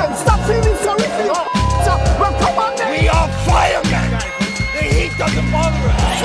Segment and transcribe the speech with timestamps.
[0.00, 1.44] Listen, stop feeling sorry for your
[1.84, 2.88] so, well, come on then.
[2.90, 4.08] We are firemen!
[4.74, 6.20] The heat doesn't bother us!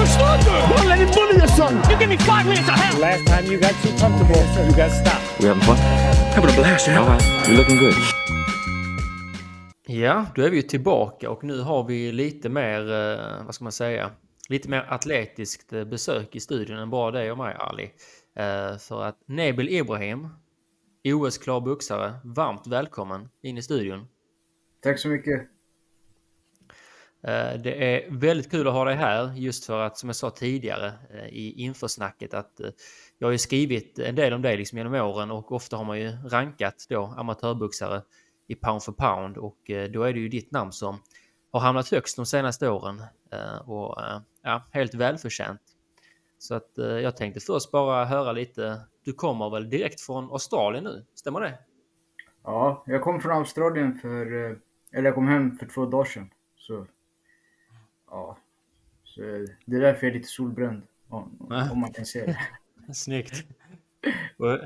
[0.00, 0.74] Förstår du?
[0.74, 1.74] Don't let him bully your son.
[1.90, 3.00] You give me five minutes of hell.
[3.00, 5.40] Last time you got too comfortable, you got stopped.
[5.40, 5.76] We having fun?
[6.34, 7.08] Having a blast, yeah.
[7.08, 7.22] Right.
[7.46, 7.94] You're looking good.
[9.86, 13.64] Ja, då är vi ju tillbaka och nu har vi lite mer, eh, vad ska
[13.64, 14.10] man säga,
[14.48, 17.90] lite mer atletiskt eh, besök i studion än bara dig och mig Ali.
[18.36, 20.28] Eh, för att Nebil Ibrahim,
[21.12, 24.06] OS-klar boxare, varmt välkommen in i studion.
[24.80, 25.40] Tack så mycket.
[27.22, 30.30] Eh, Det är väldigt kul att ha dig här just för att som jag sa
[30.30, 32.70] tidigare eh, i infosnacket att eh,
[33.18, 36.00] jag har ju skrivit en del om dig liksom genom åren och ofta har man
[36.00, 38.02] ju rankat då amatörboxare
[38.46, 39.58] i pound for pound och
[39.90, 41.02] då är det ju ditt namn som
[41.50, 43.02] har hamnat högst de senaste åren
[43.64, 43.96] och
[44.42, 45.60] ja, helt välförtjänt.
[46.38, 48.80] Så att jag tänkte först bara höra lite.
[49.04, 51.04] Du kommer väl direkt från Australien nu?
[51.14, 51.58] Stämmer det?
[52.42, 54.56] Ja, jag kom från Australien för, eh,
[54.92, 56.30] eller jag kom hem för två dagar sedan.
[56.56, 56.86] Så,
[58.10, 58.38] ja.
[59.04, 59.20] Så
[59.64, 60.82] det är därför jag är lite solbränd.
[61.08, 62.38] Om, om man kan se det.
[62.94, 63.44] Snyggt.
[64.36, 64.58] Och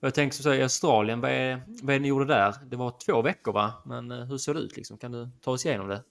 [0.00, 2.54] jag tänkte så här, i Australien, vad är, vad är det ni gjorde där?
[2.66, 3.72] Det var två veckor va?
[3.86, 4.98] Men eh, hur ser det ut liksom?
[4.98, 6.02] Kan du ta oss igenom det?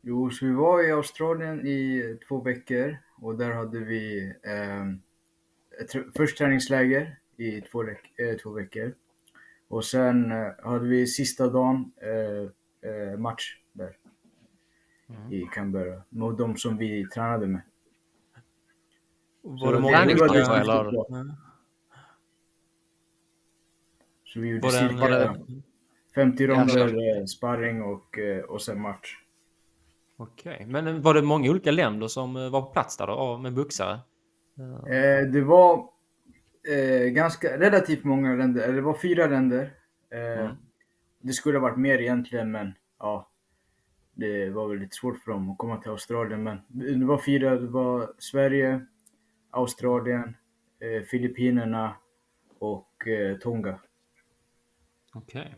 [0.00, 4.84] Jo, så vi var i Australien i två veckor och där hade vi eh,
[5.80, 8.94] tr- först träningsläger i två, veck- eh, två veckor.
[9.68, 13.96] Och sen eh, hade vi sista dagen eh, eh, match där
[15.30, 16.02] i Canberra.
[16.08, 17.60] Med de som vi tränade med.
[19.42, 20.04] Var Så det det- många
[20.92, 21.06] bra.
[21.10, 21.32] Mm.
[24.24, 25.40] Så vi gjorde Var det, cirka var det,
[26.14, 29.16] 50 Ja, ronder eh, sparring och, eh, och sen match.
[30.16, 33.54] Okej, men eh, var det många olika länder som var på plats där då, med
[33.54, 33.98] boxare?
[34.58, 35.88] Eh, det var
[36.68, 39.74] eh, ganska relativt många länder, eller det var fyra länder.
[40.10, 40.56] Eh, Mm.
[41.20, 43.30] Det skulle ha varit mer egentligen men ja,
[44.14, 46.42] det var väl lite svårt för dem att komma till Australien.
[46.42, 46.60] Men
[47.00, 48.86] det var fyra, det var Sverige,
[49.50, 50.36] Australien,
[50.80, 51.96] eh, Filippinerna
[52.58, 53.80] och eh, Tonga.
[55.14, 55.54] Okej.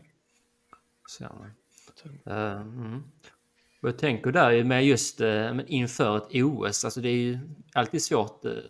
[1.07, 1.25] Så.
[2.25, 3.03] Eh, mm.
[3.81, 7.39] Och jag tänker där med just men inför ett OS, alltså det är ju
[7.73, 8.41] alltid svårt.
[8.41, 8.61] Så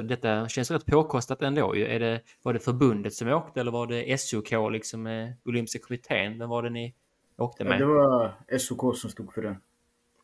[0.00, 1.86] detta känns rätt påkostat ändå ju.
[1.86, 6.38] Är det, var det förbundet som åkte eller var det SOK liksom med Olympiska kommittén?
[6.38, 6.94] Vem var det ni
[7.36, 7.78] åkte Ja, med?
[7.78, 9.56] det var SOK som stod för det.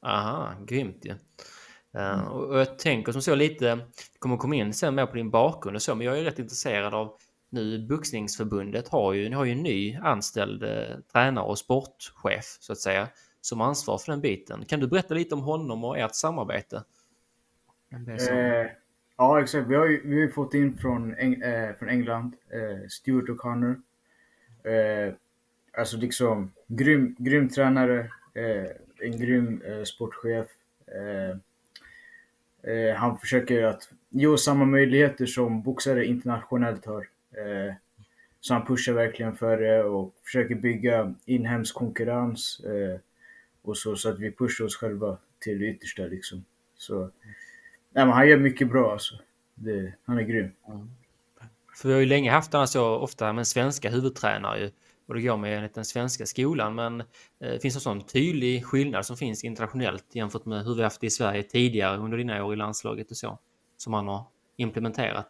[0.02, 1.14] Aha, grymt ju.
[2.00, 3.78] Eh, och, och jag tänker som så lite,
[4.18, 6.94] kommer komma in sen mer på din bakgrund och så, men jag är rätt intresserad
[6.94, 7.14] av
[7.50, 12.72] nu Boxningsförbundet har ju, ni har ju en ny anställd eh, tränare och sportchef så
[12.72, 13.08] att säga
[13.40, 14.64] som ansvar för den biten.
[14.64, 16.84] Kan du berätta lite om honom och ert samarbete?
[17.92, 18.70] Eh,
[19.18, 19.68] ja, exakt.
[19.68, 23.28] Vi har ju vi har ju fått in från, Eng, äh, från England, äh, Stuart
[23.28, 23.82] O'Connor.
[24.64, 25.14] Äh,
[25.72, 28.10] alltså liksom grym, grym tränare,
[29.00, 30.46] en grym sportchef.
[32.96, 37.08] Han försöker att ge oss samma möjligheter som boxare internationellt har.
[38.40, 42.60] Så han pushar verkligen för det och försöker bygga inhemsk konkurrens.
[43.62, 46.44] Och så, så att vi pushar oss själva till det yttersta liksom.
[46.76, 47.10] Så,
[47.94, 49.15] nej, men han gör mycket bra alltså.
[49.54, 50.50] Det, han är grym.
[51.76, 54.71] För vi har ju länge haft annars så ofta med svenska huvudtränare ju.
[55.06, 56.75] Och det går med enligt den svenska skolan.
[56.75, 57.00] Men
[57.41, 61.00] eh, finns det en sån tydlig skillnad som finns internationellt jämfört med hur vi haft
[61.00, 63.38] det i Sverige tidigare under dina år i landslaget och så?
[63.76, 64.25] Som han har
[64.56, 65.28] implementerat.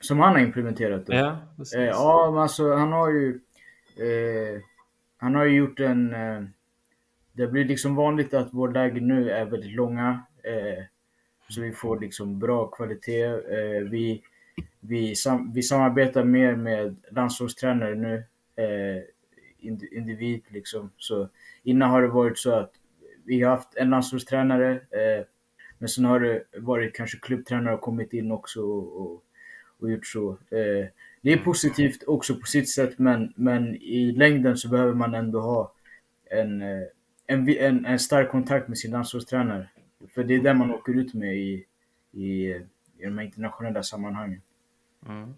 [0.00, 1.16] Som han har implementerat det.
[1.16, 1.74] Ja, precis.
[1.74, 3.40] Eh, ja, men alltså han har ju...
[3.96, 4.60] Eh,
[5.16, 6.14] han har ju gjort en...
[6.14, 6.42] Eh,
[7.32, 10.22] det blir liksom vanligt att vår läger nu är väldigt långa.
[10.44, 10.84] Eh,
[11.50, 13.24] så vi får liksom bra kvalitet.
[13.24, 14.22] Eh, vi,
[14.80, 18.24] vi, sam, vi samarbetar mer med landslagstränare nu.
[18.56, 19.02] Eh,
[19.90, 20.90] individ liksom.
[20.96, 21.28] Så
[21.62, 22.72] innan har det varit så att
[23.24, 24.72] vi har haft en landslagstränare.
[24.72, 25.26] Eh,
[25.78, 29.24] men sen har det varit kanske klubbtränare har kommit in också och, och,
[29.80, 30.30] och gjort så.
[30.30, 30.86] Eh,
[31.22, 35.40] det är positivt också på sitt sätt men, men i längden så behöver man ändå
[35.40, 35.72] ha
[36.30, 36.82] en, eh,
[37.26, 39.68] en, en, en stark kontakt med sin landslagstränare.
[40.08, 41.64] För det är det man åker ut med i,
[42.12, 42.46] i,
[42.98, 44.40] i de här internationella sammanhangen.
[45.06, 45.34] Mm.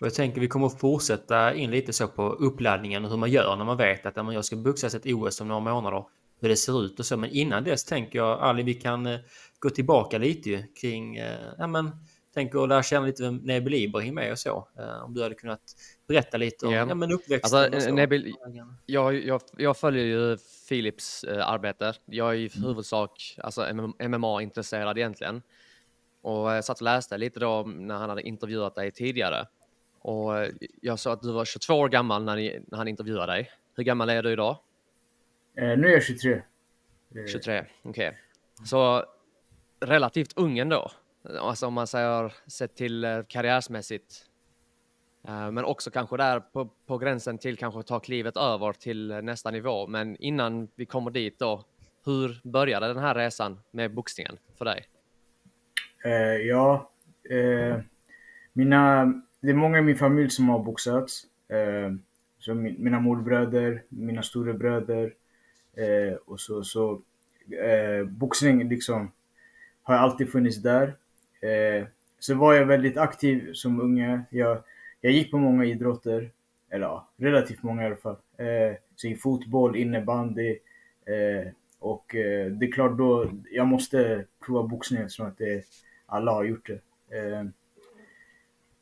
[0.00, 3.30] Och jag tänker vi kommer att fortsätta in lite så på uppladdningen och hur man
[3.30, 6.04] gör när man vet att jag ska boxas ett OS om några månader.
[6.40, 7.16] Hur det ser ut och så.
[7.16, 9.18] Men innan dess tänker jag Ali, vi kan eh,
[9.58, 11.90] gå tillbaka lite ju kring, eh, ja men
[12.34, 14.68] tänker att lära känna lite vem Nebil Ibrahim är och så.
[14.78, 15.60] Eh, om du hade kunnat
[16.08, 16.86] berätta lite om Ja.
[16.88, 16.94] ja.
[16.94, 18.34] men uppväxten Alltså, eh, Nebil,
[18.86, 20.36] jag, jag, jag följer ju
[20.68, 21.94] Philips eh, arbete.
[22.04, 25.42] Jag är i huvudsak alltså, MMA-intresserad egentligen.
[26.22, 29.46] Och jag satt och läste lite då när han hade intervjuat dig tidigare.
[30.00, 30.32] Och
[30.80, 33.50] jag sa att du var 22 år gammal när, ni, när han intervjuade dig.
[33.76, 34.56] Hur gammal är du idag?
[35.56, 36.32] Eh, nu är jag 23.
[36.32, 38.18] Eh, 23, okej.
[38.64, 39.04] Så
[39.80, 40.90] relativt ung ändå.
[41.40, 44.24] Alltså om man säger sett till eh, karriärsmässigt.
[45.28, 49.22] Eh, men också kanske där på, på gränsen till kanske ta klivet över till eh,
[49.22, 49.86] nästa nivå.
[49.86, 51.64] Men innan vi kommer dit då,
[52.04, 54.84] hur började den här resan med boxningen för dig?
[56.04, 56.90] Eh, ja,
[57.30, 57.80] eh,
[58.52, 59.04] mina,
[59.40, 61.22] det är många i min familj som har boxats.
[61.48, 61.92] Eh,
[62.38, 65.14] så min, mina morbröder, mina storebröder
[65.76, 66.64] eh, och så.
[66.64, 67.02] så
[67.64, 69.12] eh, boxning liksom
[69.82, 70.96] har alltid funnits där.
[71.40, 71.86] Eh,
[72.18, 74.20] så var jag väldigt aktiv som unge.
[74.30, 74.62] Jag,
[75.00, 76.30] jag gick på många idrotter,
[76.70, 78.16] eller ja, relativt många i alla fall.
[78.36, 80.50] Eh, så i fotboll, innebandy
[81.06, 85.64] eh, och eh, det är klart då, jag måste prova boxning eftersom att det,
[86.06, 86.80] alla har gjort det.
[87.18, 87.44] Eh,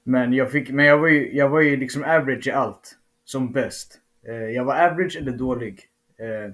[0.02, 3.52] men jag, fick, men jag var ju, jag var ju liksom average i allt, som
[3.52, 4.00] bäst.
[4.26, 5.84] Eh, jag var average eller dålig.
[6.16, 6.52] Eh,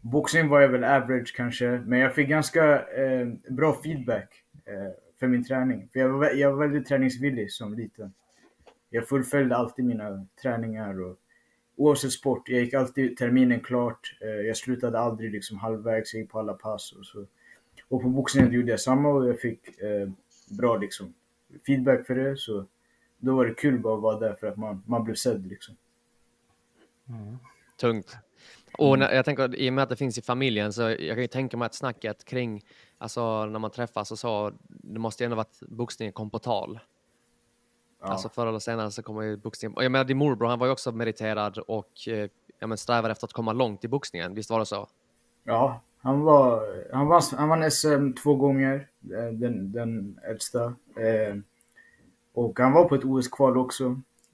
[0.00, 4.28] boxning var jag väl average kanske, men jag fick ganska eh, bra feedback
[4.64, 5.88] eh, för min träning.
[5.92, 8.14] För jag var, jag var väldigt träningsvillig som liten.
[8.90, 11.16] Jag fullföljde alltid mina träningar och
[11.76, 14.18] oavsett sport, jag gick alltid terminen klart.
[14.20, 17.26] Eh, jag slutade aldrig liksom halvvägs, jag gick på alla pass och så.
[17.88, 20.08] Och på boxningen gjorde jag samma och jag fick eh,
[20.58, 21.14] bra liksom
[21.66, 22.36] feedback för det.
[22.36, 22.66] Så
[23.18, 25.76] då var det kul bara att vara där för att man, man blev sedd liksom.
[27.80, 28.16] Tungt.
[28.78, 31.20] Och när, jag tänker i och med att det finns i familjen så jag kan
[31.20, 32.62] ju tänka mig att snacket kring,
[32.98, 36.80] alltså när man träffas och så, det måste ju ändå varit boxningen kom på tal.
[38.00, 38.06] Ja.
[38.06, 40.66] Alltså förr eller senare så kommer ju boxningen, och jag menar din morbror han var
[40.66, 42.28] ju också meriterad och eh,
[42.58, 44.88] ja, men strävade efter att komma långt i boxningen, visst var det så?
[45.44, 46.62] Ja, han var,
[46.92, 50.64] han vann, han vann SM två gånger, eh, den, den äldsta.
[50.96, 51.36] Eh,
[52.34, 53.84] och han var på ett OS-kval också.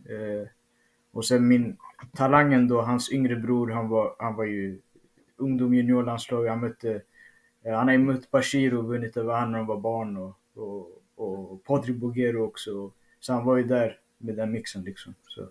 [0.09, 0.49] Eh,
[1.13, 1.77] och sen min
[2.17, 4.81] talangen då, hans yngre bror, han var, han var ju
[5.37, 6.47] ungdom juniorlandslag.
[6.47, 7.03] Han mötte,
[7.65, 10.39] Eh, han har ju mött Bashir och vunnit över honom när han var barn och,
[10.55, 12.91] och, och Patrik Bogero också.
[13.21, 15.15] Så han var ju där med den mixen liksom.
[15.27, 15.49] Så,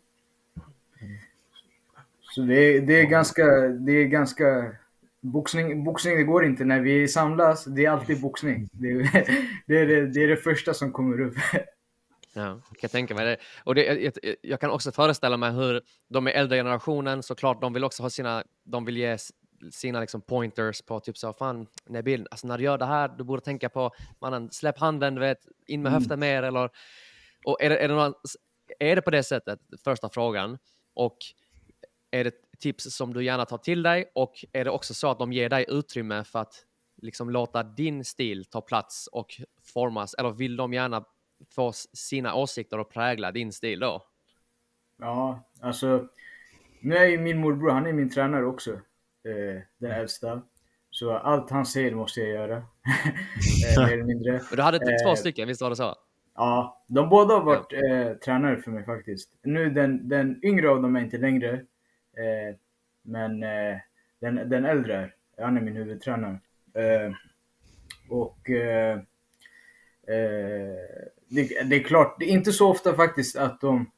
[2.22, 4.76] så det, är, det är ganska, det är ganska
[5.24, 6.66] Boxning, boxning det går inte.
[6.66, 8.70] När vi samlas, det är alltid boxning.
[8.72, 8.98] Det är
[9.68, 11.36] det, är det, det, är det första som kommer upp.
[12.34, 13.38] Ja, jag kan tänka mig det.
[13.64, 17.74] Och det, jag, jag- kan också föreställa mig hur de i äldre generationen, såklart, de
[17.74, 19.18] vill också ha sina, de vill ge
[19.72, 23.24] sina liksom pointers på typ så, fan Nabil, alltså när du gör det här, du
[23.24, 26.70] borde tänka på, mannen, släpp handen, du vet, in med höften mer eller,
[27.46, 28.14] och är det, är det, någon,
[28.80, 30.58] är det på det sättet, första frågan,
[30.94, 31.18] och
[32.12, 35.20] är det tips som du gärna tar till dig och är det också så att
[35.20, 36.66] de ger dig utrymme för att
[37.02, 39.42] liksom låta din stil ta plats och
[39.74, 41.06] formas, eller vill de gärna
[41.56, 44.04] få sina åsikter att prägla din stil då?
[44.98, 46.08] Ja, alltså.
[46.80, 48.80] Nu är ju min morbror, han är min tränare också.
[49.26, 50.42] Eh, den äldsta.
[50.90, 52.56] Så allt han säger måste jag göra.
[53.78, 54.32] eh, mer eller mindre.
[54.32, 55.96] Men du hade två Eh, stycken, visst var det så?
[56.36, 59.30] Ja, de båda har varit eh, tränare för mig faktiskt.
[59.44, 61.54] Nu den, den yngre av dem är inte längre.
[61.54, 62.56] Eh,
[63.02, 63.78] men eh,
[64.20, 64.96] den, den äldre,
[65.38, 66.40] är- han är min huvudtränare.
[66.74, 67.14] Eh,
[68.10, 68.38] och
[71.30, 73.92] det, det är klart, det är inte så ofta faktiskt att de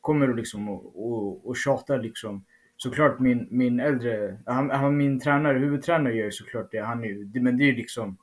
[0.00, 2.44] kommer och, liksom och, och, och tjatar liksom.
[2.76, 6.78] Såklart min, min äldre, han, han, min tränare, huvudtränare gör ju såklart det.
[6.78, 8.16] Han är, det men det är ju liksom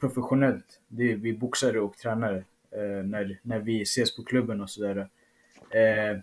[0.00, 0.80] professionellt.
[0.88, 2.36] Det är vi boxare och tränare
[2.70, 5.08] eh, när, när vi ses på klubben och sådär.
[5.70, 6.18] Eh,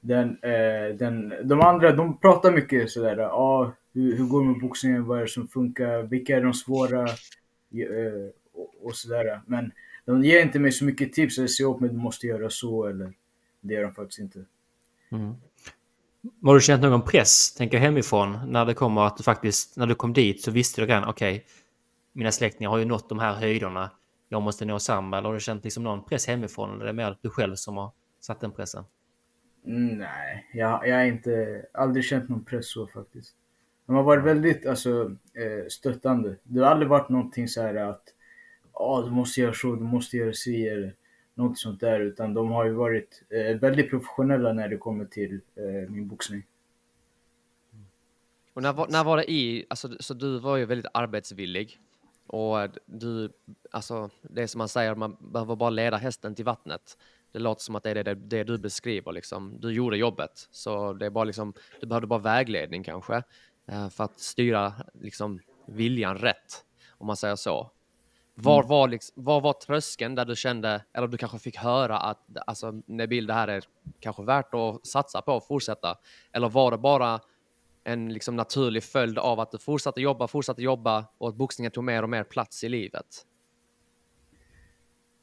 [0.00, 3.16] den, eh, den, de andra de pratar mycket sådär.
[3.16, 5.04] Ja, ah, hur, hur går det med boxningen?
[5.04, 6.02] Vad är det som funkar?
[6.02, 7.02] Vilka är de svåra?
[7.02, 9.40] Eh, och, och sådär.
[9.46, 9.72] Men
[10.04, 12.86] de ger inte mig så mycket tips eller säger åt mig du måste göra så
[12.86, 13.12] eller
[13.60, 14.44] det gör de faktiskt inte.
[15.10, 15.34] Mm.
[16.42, 19.94] Har du känt någon press, tänker hemifrån, när det kommer att du faktiskt, när du
[19.94, 21.44] kom dit så visste du redan, okej,
[22.12, 23.90] mina släktingar har ju nått de här höjderna,
[24.28, 26.92] jag måste nå samma, eller har du känt liksom någon press hemifrån, eller är det
[26.92, 28.84] mer du själv som har satt den pressen?
[29.64, 33.34] Nej, jag, jag har inte, aldrig känt någon press så faktiskt.
[33.86, 36.36] De har varit väldigt alltså, eh, stöttande.
[36.42, 38.02] Det har aldrig varit någonting så här att
[38.72, 40.94] ah, du måste göra så, du måste göra si eller
[41.38, 42.00] något sånt där.
[42.00, 46.42] Utan de har ju varit eh, väldigt professionella när det kommer till eh, min boxning.
[48.54, 51.78] Och när, var- när var det i, alltså, så du var ju väldigt arbetsvillig
[52.26, 53.32] och du,
[53.70, 56.98] alltså det som man säger, man behöver bara leda hästen till vattnet.
[57.32, 59.60] Det låter som att det är det, det du beskriver liksom.
[59.60, 63.22] Du gjorde jobbet, så det är bara liksom, du behövde bara vägledning kanske
[63.66, 66.64] eh, för att styra liksom viljan rätt,
[66.98, 67.70] om man säger så.
[68.42, 72.18] Var, var, liksom, var var tröskeln där du kände, eller du kanske fick höra att
[72.46, 73.64] alltså, Nabil, det här är
[74.00, 75.98] kanske värt att satsa på och fortsätta?
[76.32, 77.20] Eller var det bara
[77.84, 81.84] en liksom, naturlig följd av att du fortsatte jobba, fortsatte jobba och att boxningen tog
[81.84, 83.06] mer och mer plats i livet?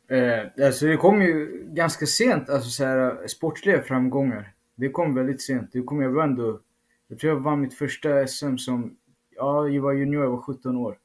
[0.08, 4.54] Eh, alltså det kom ju ganska sent, alltså så här, sportsliga framgångar.
[4.76, 5.70] Det kom väldigt sent.
[5.74, 6.60] Det kom, jag ändå,
[7.08, 8.98] jag tror jag vann mitt första SM som,
[9.36, 10.98] ja, jag var junior, jag var 17 år.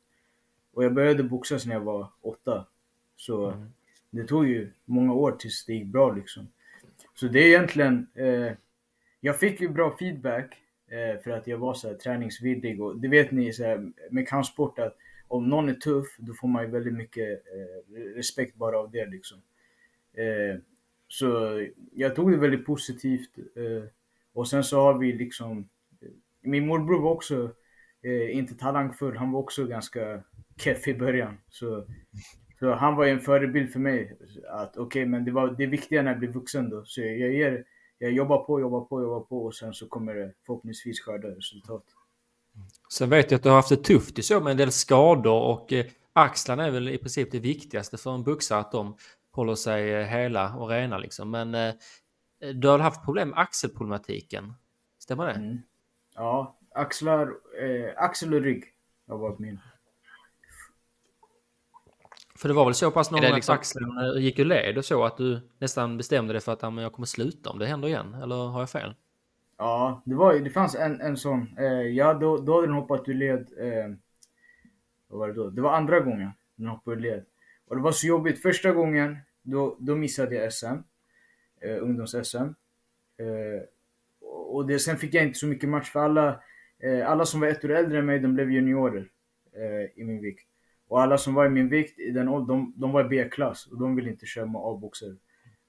[0.73, 2.67] Och jag började boxas när jag var 8.
[3.17, 3.73] Så mm.
[4.11, 6.49] det tog ju många år tills det gick bra liksom.
[7.15, 8.53] Så det är egentligen, eh,
[9.21, 10.57] jag fick ju bra feedback
[10.89, 14.29] eh, för att jag var så här träningsvillig och det vet ni så här, med
[14.29, 14.97] kampsport att
[15.29, 19.07] om någon är tuff, då får man ju väldigt mycket eh, respekt bara av det
[19.07, 19.39] liksom.
[20.13, 20.61] Eh,
[21.09, 21.61] så
[21.93, 23.39] jag tog det väldigt positivt.
[23.39, 23.85] Eh,
[24.33, 25.69] och sen så har vi liksom,
[26.41, 27.51] min morbror var också
[28.03, 30.23] eh, inte talangfull, han var också ganska
[30.61, 31.39] keff i början.
[31.49, 31.87] Så,
[32.59, 34.19] så han var en förebild för mig.
[34.51, 36.85] Att okej, okay, men det var det viktiga när jag blir vuxen då.
[36.85, 37.65] Så jag, ger,
[37.99, 41.85] jag jobbar på, jobbar på, jobbar på och sen så kommer det förhoppningsvis skörda resultat.
[42.93, 45.43] Sen vet jag att du har haft det tufft i så med en del skador
[45.43, 48.97] och eh, axlarna är väl i princip det viktigaste för en boxare att de
[49.33, 51.31] håller sig eh, hela och rena liksom.
[51.31, 51.75] Men eh,
[52.55, 54.55] du har haft problem med axelproblematiken.
[54.99, 55.33] Stämmer det?
[55.33, 55.59] Mm.
[56.15, 58.65] Ja, axlar, eh, axel och rygg
[59.09, 59.61] har varit min.
[62.41, 63.55] För det var väl så pass någon gång liksom...
[63.55, 66.93] att axlarna gick ur led och så att du nästan bestämde dig för att jag
[66.93, 68.15] kommer sluta om det händer igen?
[68.15, 68.95] Eller har jag fel?
[69.59, 71.59] Ja, det, var, det fanns en, en sån.
[71.59, 73.49] Eh, ja, då, då hade den hoppat ur led.
[73.59, 73.91] Eh,
[75.09, 75.51] vad var det då?
[75.51, 77.25] Det var andra gången den hoppade ur led.
[77.69, 78.43] Och det var så jobbigt.
[78.43, 80.67] Första gången, då, då missade jag SM.
[81.61, 82.55] Eh, Ungdoms-SM.
[83.17, 83.63] Eh,
[84.21, 86.43] och det, sen fick jag inte så mycket match för alla,
[86.79, 89.09] eh, alla som var ett år äldre än mig, de blev juniorer
[89.53, 90.50] eh, i min vikt.
[90.91, 93.79] Och alla som var i min vikt, i den, de, de var i B-klass och
[93.79, 95.17] de ville inte köra med A-boxare.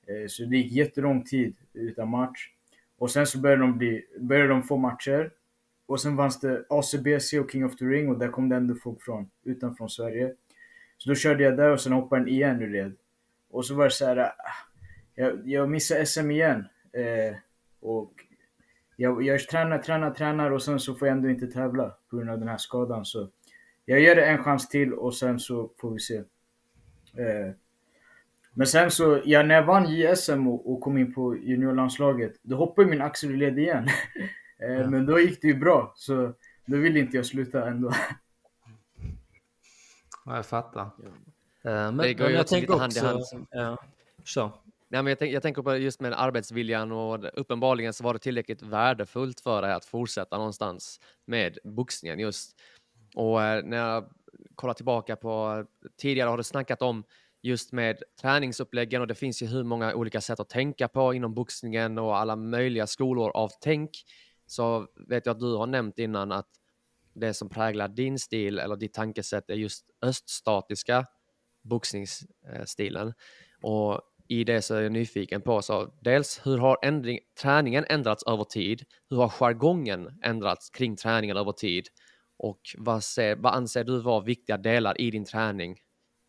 [0.08, 2.50] Eh, så det gick jättelång tid utan match.
[2.98, 5.32] Och sen så började de, bli, började de få matcher.
[5.86, 8.76] Och sen fanns det ACBC och King of the Ring och där kom det ändå
[8.76, 10.34] folk från, utanför Sverige.
[10.98, 12.96] Så då körde jag där och sen hoppade den igen ur led.
[13.50, 14.34] Och så var det så här, ah,
[15.16, 16.66] jag, jag missade SM igen.
[16.94, 17.36] Eh,
[17.80, 18.14] och
[18.96, 22.30] jag, jag tränar, tränar, tränar och sen så får jag ändå inte tävla på grund
[22.30, 23.06] av den här skadan.
[23.06, 23.30] Så
[23.86, 26.18] jag ger det en chans till och sen så får vi se.
[27.18, 27.54] Eh,
[28.54, 32.56] men sen så, ja, när jag vann JSM och, och kom in på juniorlandslaget, då
[32.56, 33.88] hoppade min axel ur led igen.
[34.60, 34.90] eh, ja.
[34.90, 36.34] Men då gick det ju bra, så
[36.66, 37.94] då ville inte jag sluta ändå.
[40.26, 40.90] Ja, jag fattar.
[41.04, 41.10] Ja.
[41.70, 43.24] Uh, men, det går ju jag tänker hand i hand.
[43.52, 43.78] Ja.
[44.24, 44.52] Så.
[44.90, 48.20] Ja, men jag, tänk, jag, tänker på just med arbetsviljan och uppenbarligen så var det
[48.20, 52.62] tillräckligt värdefullt för dig att fortsätta någonstans med boxningen just.
[53.16, 54.10] Och eh, när jag
[54.56, 55.66] kollar tillbaka på
[55.98, 57.04] tidigare har du snackat om
[57.42, 61.34] just med träningsuppläggen och det finns ju hur många olika sätt att tänka på inom
[61.34, 63.90] boxningen och alla möjliga skolor av tänk.
[64.46, 66.50] Så vet jag att du har nämnt innan att
[67.14, 71.06] det som präglar din stil eller ditt tankesätt är just öststatiska
[71.62, 73.14] boxningsstilen.
[73.62, 78.24] Och i det så är jag nyfiken på, så dels hur har ändring, träningen ändrats
[78.24, 78.84] över tid?
[79.10, 81.88] Hur har jargongen ändrats kring träningen över tid?
[82.44, 85.78] Och vad, ser, vad anser du vara viktiga delar i din träning?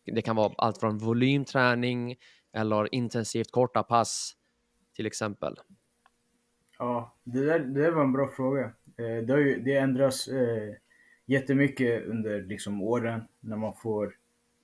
[0.05, 2.15] Det kan vara allt från volymträning
[2.53, 4.33] eller intensivt korta pass
[4.95, 5.55] till exempel.
[6.79, 8.63] Ja, det där, det där var en bra fråga.
[8.97, 10.73] Eh, det, har ju, det ändras eh,
[11.25, 14.15] jättemycket under liksom, åren när man får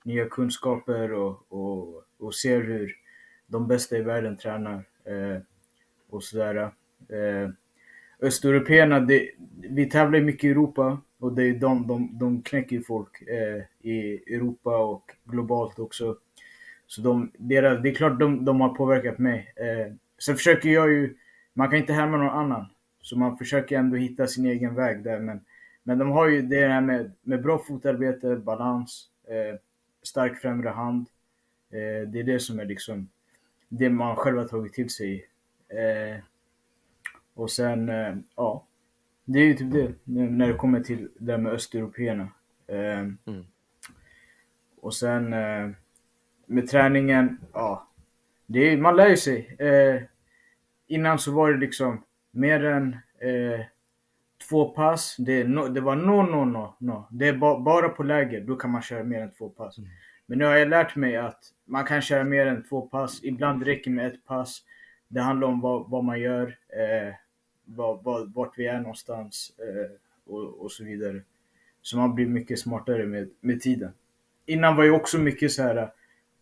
[0.04, 2.96] nya kunskaper och, och, och ser hur
[3.46, 5.42] de bästa i världen tränar eh,
[6.10, 6.56] och sådär.
[7.08, 7.50] Eh,
[8.22, 9.08] Östeuropeerna,
[9.70, 14.22] vi tävlar mycket i Europa och det är de, de, de knäcker folk eh, i
[14.34, 16.16] Europa och globalt också.
[16.86, 19.52] Så de, deras, det är klart de, de har påverkat mig.
[19.56, 21.16] Eh, sen försöker jag ju,
[21.52, 22.66] man kan inte härma någon annan.
[23.02, 25.20] Så man försöker ändå hitta sin egen väg där.
[25.20, 25.40] Men,
[25.82, 29.58] men de har ju det här med, med bra fotarbete, balans, eh,
[30.02, 31.06] stark främre hand.
[31.70, 33.08] Eh, det är det som är liksom
[33.68, 35.26] det man själv har tagit till sig.
[35.68, 36.22] Eh,
[37.34, 38.66] och sen, eh, ja.
[39.32, 42.28] Det är ju typ det, när det kommer till det med östeuropeerna.
[42.66, 43.46] Eh, mm.
[44.80, 45.70] Och sen eh,
[46.46, 47.88] med träningen, ja.
[48.46, 49.56] Det är, man lär ju sig.
[49.58, 50.02] Eh,
[50.86, 53.60] innan så var det liksom mer än eh,
[54.48, 55.16] två pass.
[55.18, 57.06] Det, no, det var no, no, no, no.
[57.10, 59.78] Det är ba, bara på läger, då kan man köra mer än två pass.
[59.78, 59.90] Mm.
[60.26, 63.24] Men nu har jag lärt mig att man kan köra mer än två pass.
[63.24, 64.62] Ibland räcker med ett pass.
[65.08, 66.58] Det handlar om vad, vad man gör,
[67.70, 69.90] eh, vad, vad, vart vi är någonstans eh,
[70.32, 71.22] och, och, så vidare.
[71.82, 73.92] Så man blir mycket smartare med, med tiden.
[74.46, 75.92] innan var ju också mycket så här,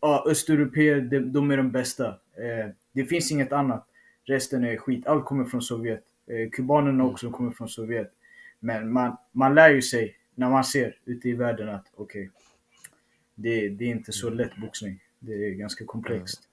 [0.01, 2.09] ja, östeuropeer, de, de är de bästa.
[2.09, 3.89] Eh, det finns inget annat.
[4.25, 5.07] Resten är skit.
[5.07, 6.05] Allt kommer från Sovjet.
[6.27, 7.07] Eh, kubanerna Mm.
[7.07, 8.13] också kommer från Sovjet.
[8.61, 12.31] Men man, man lär ju sig när man ser ute i världen att okej,
[13.35, 15.03] det, det är inte så lätt boxning.
[15.19, 16.48] Det är ganska komplext.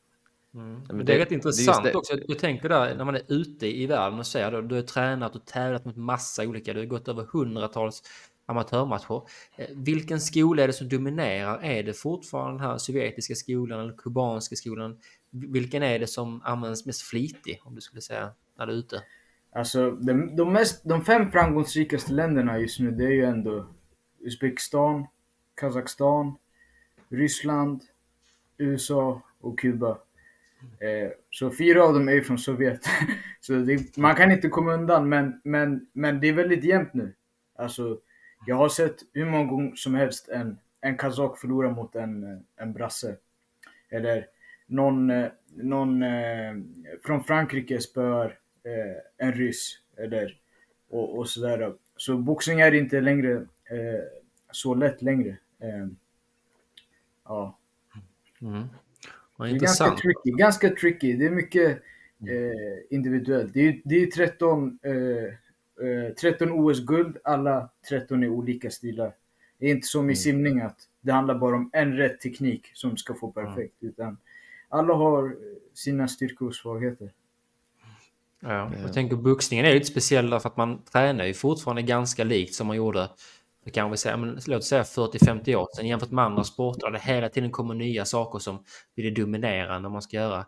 [0.55, 0.81] Mm.
[0.87, 2.13] det är det- rätt är just intressant det- också.
[2.27, 5.45] Jag tänker där när man är ute i världen och ser du har tränat och
[5.45, 8.03] tävlat mot massa olika, du har gått över hundratals
[8.45, 9.21] amatörmatcher.
[9.55, 11.59] Eh, Vilken skola är det som dominerar?
[11.63, 14.97] Är det fortfarande den här sovjetiska skolan eller kubanska skolan?
[15.29, 19.01] Vilken är det som används mest flitigt om du skulle säga när du är ute?
[19.51, 23.65] Alltså de, de, mest, de fem framgångsrikaste länderna just nu det är ju ändå
[24.19, 25.07] Uzbekistan,
[25.55, 26.35] Kazakstan,
[27.09, 27.81] Ryssland,
[28.57, 29.97] USA och Kuba.
[30.79, 32.85] Eh, så fyra av dem är ju från Sovjet.
[33.39, 37.13] så det, man kan inte komma undan men, men, men det är väldigt jämnt nu.
[37.55, 37.99] Alltså,
[38.45, 42.73] jag har sett hur många gånger som helst en, en kazak förlora mot en, en
[42.73, 43.15] brasse.
[43.89, 44.27] Eller
[44.65, 46.53] någon, eh, någon eh,
[47.03, 48.39] från Frankrike spöar
[49.17, 49.79] en ryss.
[49.97, 50.39] Eller,
[50.89, 51.73] och, och sådär.
[51.97, 53.45] Så boxning är inte längre
[54.51, 55.37] så lätt längre.
[57.23, 57.57] Ja.
[58.41, 58.67] Mm.
[59.35, 60.31] Vad Det är ganska tricky.
[60.31, 61.13] Ganska tricky.
[61.13, 61.71] Det är mycket
[62.21, 63.53] eh, individuellt.
[63.53, 64.93] Det är, det är 13, eh,
[65.87, 67.17] eh, 13 OS-guld.
[67.23, 69.13] Alla 13 är olika stilar.
[69.59, 72.97] Det är inte som i simning att det handlar bara om en rätt teknik som
[72.97, 73.75] ska få perfekt.
[73.79, 74.17] Utan
[74.69, 75.31] alla har eh,
[75.73, 77.11] sina styrkor och svagheter.
[78.39, 82.53] Ja, jag tänker boxningen är lite speciell därför att man tränar ju fortfarande ganska likt
[82.53, 83.09] som man gjorde
[83.65, 86.91] det kan vi säga, men låt säga 40-50 år sedan jämfört med andra sporter där
[86.91, 88.63] det hela tiden kommer nya saker som
[88.95, 90.39] blir det dominerande man ska göra.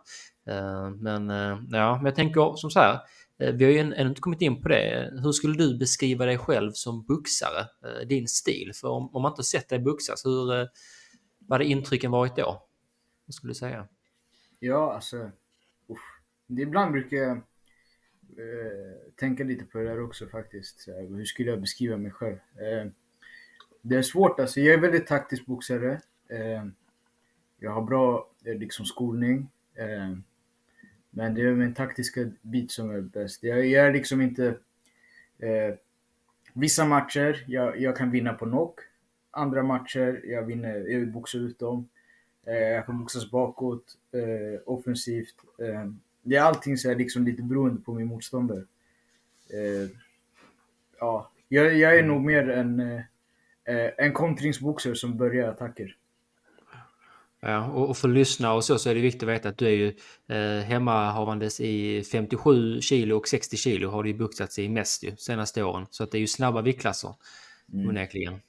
[0.48, 2.98] Eh, men eh, ja, men jag tänker som så här,
[3.38, 5.10] eh, vi har ju ännu inte kommit in på det.
[5.22, 7.66] Hur skulle du beskriva dig själv som boxare?
[8.06, 8.72] Din stil?
[8.74, 10.46] För om, om man inte sett dig boxas, hur
[11.38, 12.68] vad hade intrycken varit då?
[13.26, 13.88] Vad skulle du säga?
[14.58, 15.16] Ja, alltså.
[15.88, 15.98] Uff.
[16.46, 17.36] Det ibland brukar jag
[18.38, 20.88] eh, tänka lite på det där också faktiskt.
[20.88, 22.36] Hur skulle jag beskriva mig själv?
[22.36, 22.90] Eh,
[23.88, 24.60] det är svårt alltså.
[24.60, 26.00] Jag är väldigt taktisk boxare.
[26.28, 26.64] Eh,
[27.58, 29.50] jag har bra eh, liksom, skolning.
[29.74, 30.16] Eh,
[31.10, 33.42] men det är min taktiska bit som är bäst.
[33.42, 34.46] Jag, jag är liksom inte...
[35.38, 35.74] Eh,
[36.52, 38.80] vissa matcher, jag, jag kan vinna på knock.
[39.30, 41.88] Andra matcher, jag vinner, jag boxar ut dem.
[42.46, 45.34] Eh, jag kan boxas bakåt, eh, offensivt.
[45.58, 48.64] Eh, det är allting så är liksom lite beroende på min motståndare.
[49.50, 49.90] Eh,
[50.98, 53.00] ja, jag, jag är nog mer en, eh,
[53.96, 55.96] en kontringsboxare som börjar attacker.
[57.40, 59.70] Ja, och för lyssnare och så, så är det viktigt att veta att du är
[59.70, 59.94] ju
[60.28, 65.16] eh, hemmahavandes i 57 kilo och 60 kilo har du ju boxats i mest ju,
[65.16, 65.86] senaste åren.
[65.90, 67.14] Så att det är ju snabba viktklasser,
[67.72, 67.88] Mm.
[67.88, 68.40] onekligen.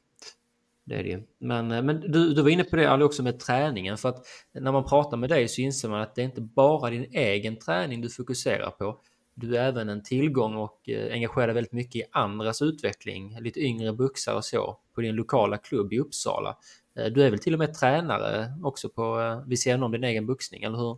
[0.86, 1.24] Det är det ju.
[1.40, 3.98] Men, eh, men du, du var inne på det Ali, också med träningen.
[3.98, 6.90] För att när man pratar med dig så inser man att det är inte bara
[6.90, 9.02] din egen träning du fokuserar på.
[9.40, 13.38] Du är även en tillgång och eh, engagerar dig väldigt mycket i andras utveckling.
[13.40, 16.58] Lite yngre boxare och så på din lokala klubb i Uppsala.
[16.96, 20.04] Eh, Du är väl till och med tränare också på, eh, vid sidan om din
[20.04, 20.98] egen boxning, eller hur?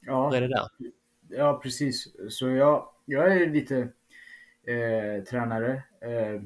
[0.00, 0.68] Ja, Hur är det där?
[1.28, 2.08] ja precis.
[2.28, 3.78] Så jag, jag är lite
[4.66, 5.82] eh, tränare.
[6.00, 6.42] Eh,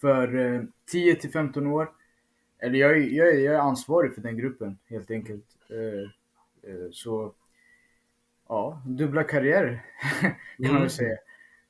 [0.00, 1.88] för eh, 10 till 15 år.
[2.58, 5.44] Eller jag, jag, jag är ansvarig för den gruppen helt enkelt.
[6.92, 7.32] Så
[8.48, 9.84] ja, dubbla karriärer
[10.20, 10.80] kan man Mm.
[10.80, 11.16] väl säga.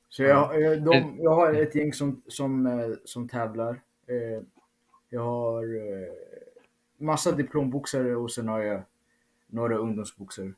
[0.09, 3.81] Så jag, jag, de, jag har ett gäng som, som, eh, som tävlar.
[4.07, 4.43] Eh,
[5.09, 6.13] jag har eh,
[6.97, 8.81] massa diplomboxare och sen har jag
[9.47, 10.53] några ungdomsboxare.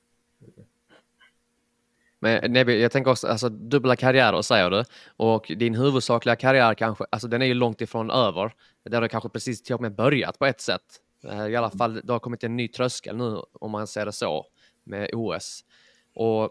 [2.20, 4.84] Men Nebi, jag tänker också, alltså dubbla karriärer säger du.
[5.18, 8.54] Och din huvudsakliga karriär kanske, alltså den är ju långt ifrån över.
[8.84, 10.82] Där du kanske precis till och med börjat på ett sätt.
[11.24, 14.12] Eh, I alla fall, det har kommit en ny tröskel nu, om man ser det
[14.12, 14.46] så,
[14.84, 15.66] med OS.
[16.20, 16.50] Och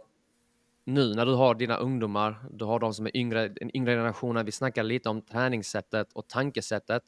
[0.85, 4.47] nu när du har dina ungdomar, du har de som är yngre, den yngre generationen,
[4.47, 7.03] vi snackar lite om träningssättet och tankesättet.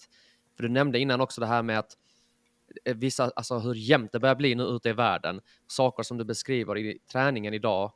[0.57, 1.96] För du nämnde innan också det här med att
[2.85, 5.40] eh, vissa, alltså hur jämnt det börjar bli nu ute i världen.
[5.66, 7.92] Saker som du beskriver i träningen idag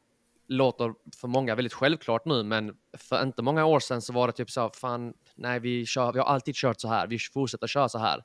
[0.48, 4.33] låter för många väldigt självklart nu, men för inte många år sedan så var det
[4.33, 7.66] typ så här, fan, nej, vi, kör, vi har alltid kört så här, vi fortsätter
[7.66, 8.24] köra så här.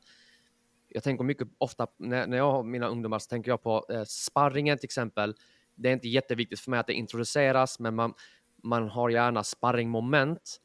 [0.87, 4.03] Jag tänker mycket ofta, när, när jag har mina ungdomar så tänker jag på eh,
[4.03, 5.35] sparringen till exempel.
[5.79, 8.13] Det är inte jätteviktigt för mig att det introduceras, men man,
[8.63, 10.57] man har gärna sparringmoment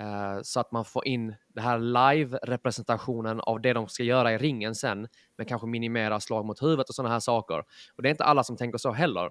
[0.00, 4.38] eh, så att man får in det här live-representationen av det de ska göra i
[4.38, 7.58] ringen sen, men kanske minimera slag mot huvudet och sådana här saker.
[7.96, 9.30] Och det är inte alla som tänker så heller.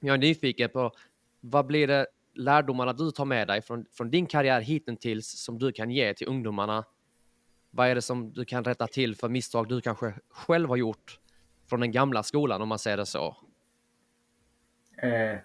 [0.00, 0.92] Jag är nyfiken på
[1.40, 5.72] vad blir det lärdomarna du tar med dig från, från din karriär hittills som du
[5.72, 6.84] kan ge till ungdomarna
[7.70, 11.18] Vad är det som du kan rätta till för misstag du kanske själv har gjort
[11.68, 13.36] från den gamla skolan om man säger det så?
[15.02, 15.38] Eh,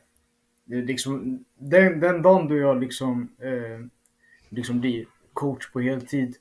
[0.65, 3.85] det är liksom, den, den dagen då jag liksom, eh,
[4.49, 6.35] liksom blir coach på heltid,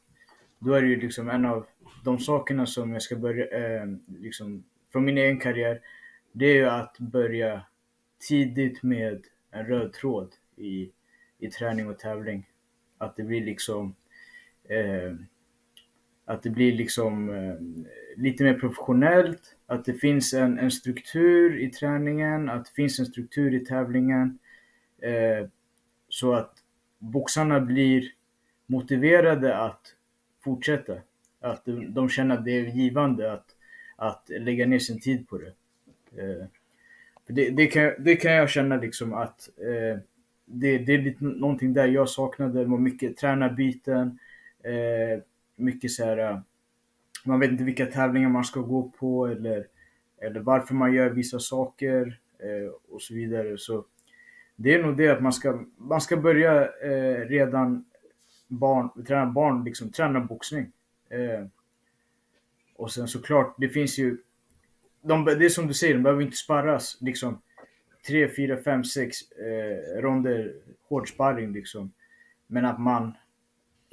[0.59, 1.67] då är det ju liksom en av
[2.05, 5.81] de sakerna som jag ska börja, eh, liksom, från min egen karriär,
[6.33, 7.63] det är ju att börja
[8.29, 10.91] tidigt med en röd tråd i,
[11.39, 12.49] i träning och tävling.
[12.99, 13.95] Att det blir liksom
[14.65, 15.15] eh,
[16.25, 17.55] att det blir liksom eh,
[18.17, 23.07] lite mer professionellt, att det finns en, en struktur i träningen, att det finns en
[23.07, 24.39] struktur i tävlingen.
[25.03, 25.49] Eh,
[26.09, 26.53] så att
[26.99, 28.05] boxarna blir
[28.67, 29.95] motiverade att
[30.45, 30.97] fortsätta.
[31.41, 33.47] Att de, de känner att det är givande att,
[33.97, 35.53] att lägga ner sin tid på det.
[36.23, 36.47] Eh,
[37.27, 39.99] det, det, kan, det kan jag känna liksom att eh,
[40.45, 42.59] det, det är lite någonting där jag saknade.
[42.59, 44.19] Det var mycket tränarbyten,
[44.65, 45.23] eh,
[45.57, 46.41] mycket så här, eh,
[47.25, 49.67] man vet inte vilka tävlingar man ska gå på eller,
[50.21, 53.59] eller varför man gör vissa saker eh, och så vidare.
[53.59, 53.85] Så
[54.57, 57.85] det är nog det att man ska, man ska börja eh, redan
[58.49, 60.73] barn, träna barn, liksom träna boxning.
[61.09, 61.47] Eh,
[62.77, 64.19] och sen såklart, det finns ju,
[65.03, 67.43] de, det är som du säger, de behöver inte sparras liksom
[68.07, 70.55] tre, fyra, fem, sex eh, ronder
[70.89, 71.93] hård sparring liksom.
[72.47, 73.13] Men att man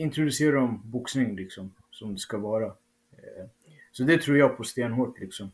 [0.02, 2.66] introducerar dem boxning liksom, som det ska vara.
[2.66, 3.46] Eh,
[3.92, 5.52] så det tror jag på stenhårt liksom.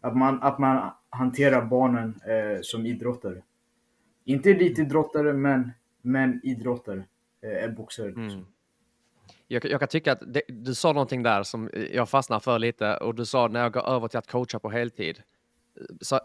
[0.00, 3.42] Att man, att man hanterar barnen eh, som idrottare.
[4.24, 7.04] Inte elitidrottare, men, men idrottare.
[7.42, 8.06] Eh, är boxare.
[8.06, 8.24] Liksom.
[8.24, 8.46] Mm.
[9.46, 12.96] Jag, jag, kan tycka att det, du sa någonting där som jag fastnar för lite
[12.96, 15.22] och du sa när jag går över till att coacha på heltid.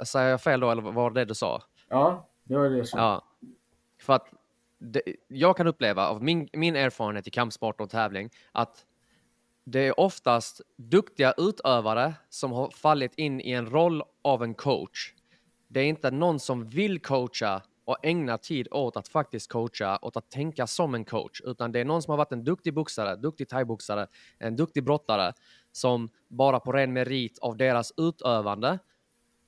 [0.06, 1.64] Säger jag fel då eller var det det du sa?
[1.90, 2.98] Ja, det var det jag sa.
[2.98, 3.26] Ja.
[4.02, 4.28] För att
[4.80, 8.86] det, jag kan uppleva av min, min erfarenhet i kampsport och tävling att
[9.64, 15.14] det är oftast duktiga utövare som har fallit in i en roll av en coach.
[15.68, 20.18] Det är inte någon som vill coacha och ägna tid åt att faktiskt coacha, åt
[20.18, 23.16] att tänka som en coach, utan det är någon som har varit en duktig boxare,
[23.16, 25.34] duktig thaiboxare, en duktig brottare
[25.72, 28.80] som bara på ren merit av deras utövande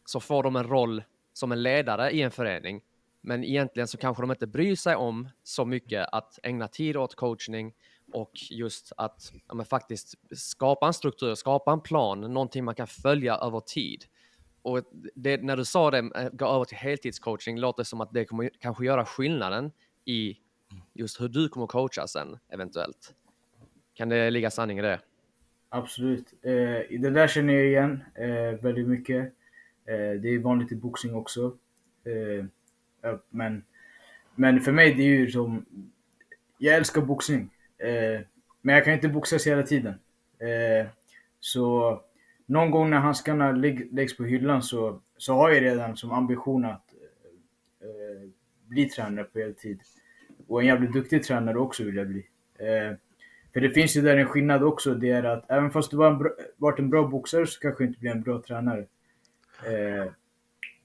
[0.05, 2.81] så får de en roll som en ledare i en förening.
[3.21, 7.15] Men egentligen så kanske de inte bryr sig om så mycket att ägna tid åt
[7.15, 7.73] coachning
[8.13, 13.35] och just att ja, faktiskt skapa en struktur, skapa en plan, någonting man kan följa
[13.35, 14.05] över tid.
[14.61, 14.81] Och
[15.15, 18.25] det, när du sa det, eh, gå över till heltidscoaching, låter det som att det
[18.25, 19.71] kommer kanske göra skillnaden
[20.05, 20.37] i
[20.93, 23.15] just hur du kommer coacha sen eventuellt.
[23.93, 24.99] Kan det ligga sanning i det?
[25.69, 26.33] Absolut.
[26.41, 29.25] Eh, det där känner jag igen eh, väldigt mycket.
[29.85, 31.57] Eh, det är vanligt i boxning också.
[32.03, 32.45] Eh,
[33.29, 33.63] men,
[34.35, 35.65] men för mig, det är ju som...
[36.57, 37.49] Jag älskar boxning.
[37.77, 38.21] Eh,
[38.61, 39.93] men jag kan inte boxas hela tiden.
[40.39, 40.87] Eh,
[41.39, 42.01] så
[42.45, 43.51] någon gång när handskarna
[43.91, 46.93] läggs på hyllan så, så har jag redan som ambition att
[47.81, 48.29] eh, eh,
[48.67, 49.81] bli tränare på heltid.
[50.47, 52.27] Och en jävligt duktig tränare också vill jag bli.
[52.59, 52.97] Eh,
[53.53, 54.93] för det finns ju där en skillnad också.
[54.93, 57.83] Det är att även fast du var en bra, varit en bra boxare så kanske
[57.83, 58.85] du inte blir en bra tränare.
[59.65, 60.11] Eh,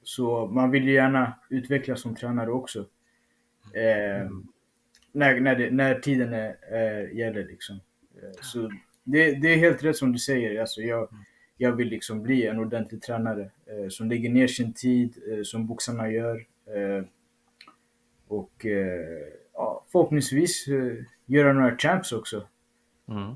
[0.06, 2.78] så man vill ju gärna utvecklas som tränare också.
[3.74, 4.30] Eh,
[5.12, 7.80] när, när, det, när tiden är, är, gäller liksom.
[8.22, 8.70] Eh, så
[9.04, 10.60] det, det, är helt rätt som du säger.
[10.60, 11.08] Alltså jag,
[11.56, 15.66] jag vill liksom bli en ordentlig tränare eh, som lägger ner sin tid, eh, som
[15.66, 16.36] boxarna gör.
[16.66, 17.04] Eh,
[18.28, 22.48] och eh, ja, förhoppningsvis eh, göra några champs också.
[23.08, 23.34] Mm.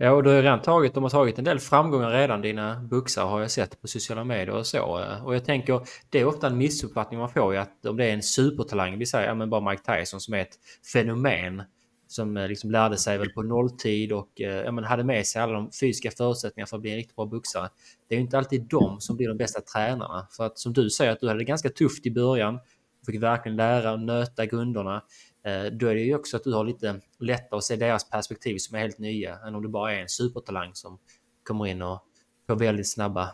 [0.00, 3.24] Ja, och du har redan tagit, de har tagit en del framgångar redan, dina boxare
[3.24, 5.00] har jag sett på sociala medier och så.
[5.00, 5.24] Eh.
[5.26, 5.80] Och jag tänker,
[6.10, 9.06] det är ofta en missuppfattning man får ju att om det är en supertalang, vi
[9.06, 10.58] säger ja, men bara Mike Tyson som är ett
[10.92, 11.62] fenomen
[12.06, 15.42] som eh, liksom lärde sig väl på nolltid och eh, ja, men hade med sig
[15.42, 17.68] alla de fysiska förutsättningarna för att bli en riktigt bra boxare.
[18.08, 20.26] Det är ju inte alltid de som blir de bästa tränarna.
[20.30, 22.58] För att som du säger att du hade det ganska tufft i början.
[23.06, 25.02] Fick verkligen lära och nöta grunderna.
[25.42, 28.58] Eh, då är det ju också att du har lite lättare att se deras perspektiv
[28.58, 30.98] som är helt nya än om du bara är en supertalang som
[31.42, 32.04] kommer in och
[32.46, 33.30] får väldigt snabba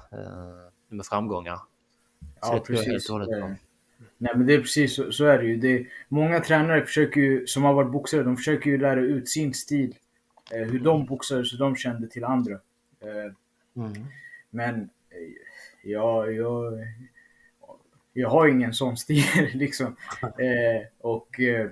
[0.88, 1.58] med framgångar.
[2.42, 3.08] Så ja, precis.
[4.18, 5.56] Nej men det är precis så, så är det ju.
[5.56, 9.54] Det många tränare försöker ju, som har varit boxare, de försöker ju lära ut sin
[9.54, 9.94] stil.
[10.50, 12.54] Eh, hur de boxade så de kände till andra.
[13.00, 14.06] Eh, mm.
[14.50, 14.88] Men eh,
[15.82, 16.72] ja, jag,
[18.12, 19.96] jag har ingen sån stil liksom.
[20.22, 21.70] Eh, och, eh,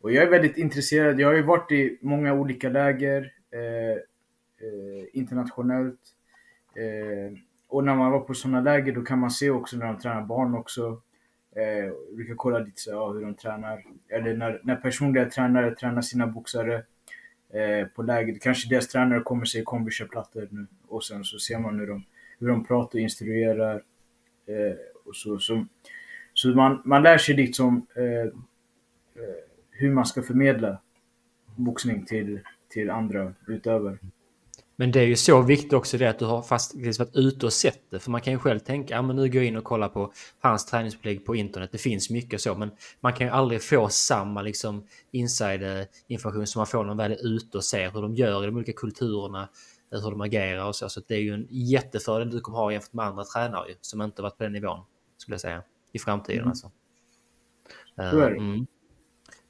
[0.00, 1.20] och jag är väldigt intresserad.
[1.20, 6.00] Jag har ju varit i många olika läger eh, eh internationellt.
[6.76, 9.98] Eh, och när man var på sådana läger då kan man se också när de
[9.98, 11.02] tränar barn också.
[11.56, 13.84] Eh, vi kan kolla lite så, ja, hur de tränar.
[14.08, 16.84] Eller när, när personliga tränare tränar sina boxare.
[17.52, 18.42] eh, på läget.
[18.42, 22.04] Kanske deras tränare kommer sig kombi plattor nu och sen så ser man hur de,
[22.38, 23.82] hur de pratar och instruerar.
[24.46, 25.66] Eh, och så, så,
[26.34, 28.26] så man, man lär sig liksom eh,
[29.22, 29.49] eh,
[29.80, 30.78] hur man ska förmedla
[31.56, 33.98] boxning till, till andra utövare.
[34.76, 37.52] Men det är ju så viktigt också det att du har fast varit ute och
[37.52, 37.98] sett det.
[37.98, 40.12] För man kan ju själv tänka, ja men nu går jag in och kollar på
[40.40, 41.68] hans träningsupplägg på internet.
[41.72, 46.66] Det finns mycket så, men man kan ju aldrig få samma liksom inside-information som man
[46.66, 49.48] får när man väl är ute och ser hur de gör i de olika kulturerna,
[49.90, 50.88] hur de agerar och så.
[50.88, 54.02] Så det är ju en jättefördel du kommer ha jämfört med andra tränare ju, som
[54.02, 54.80] inte varit på den nivån,
[55.16, 55.62] skulle jag säga,
[55.92, 56.48] i framtiden mm.
[56.48, 56.70] alltså.
[57.98, 58.66] Mm.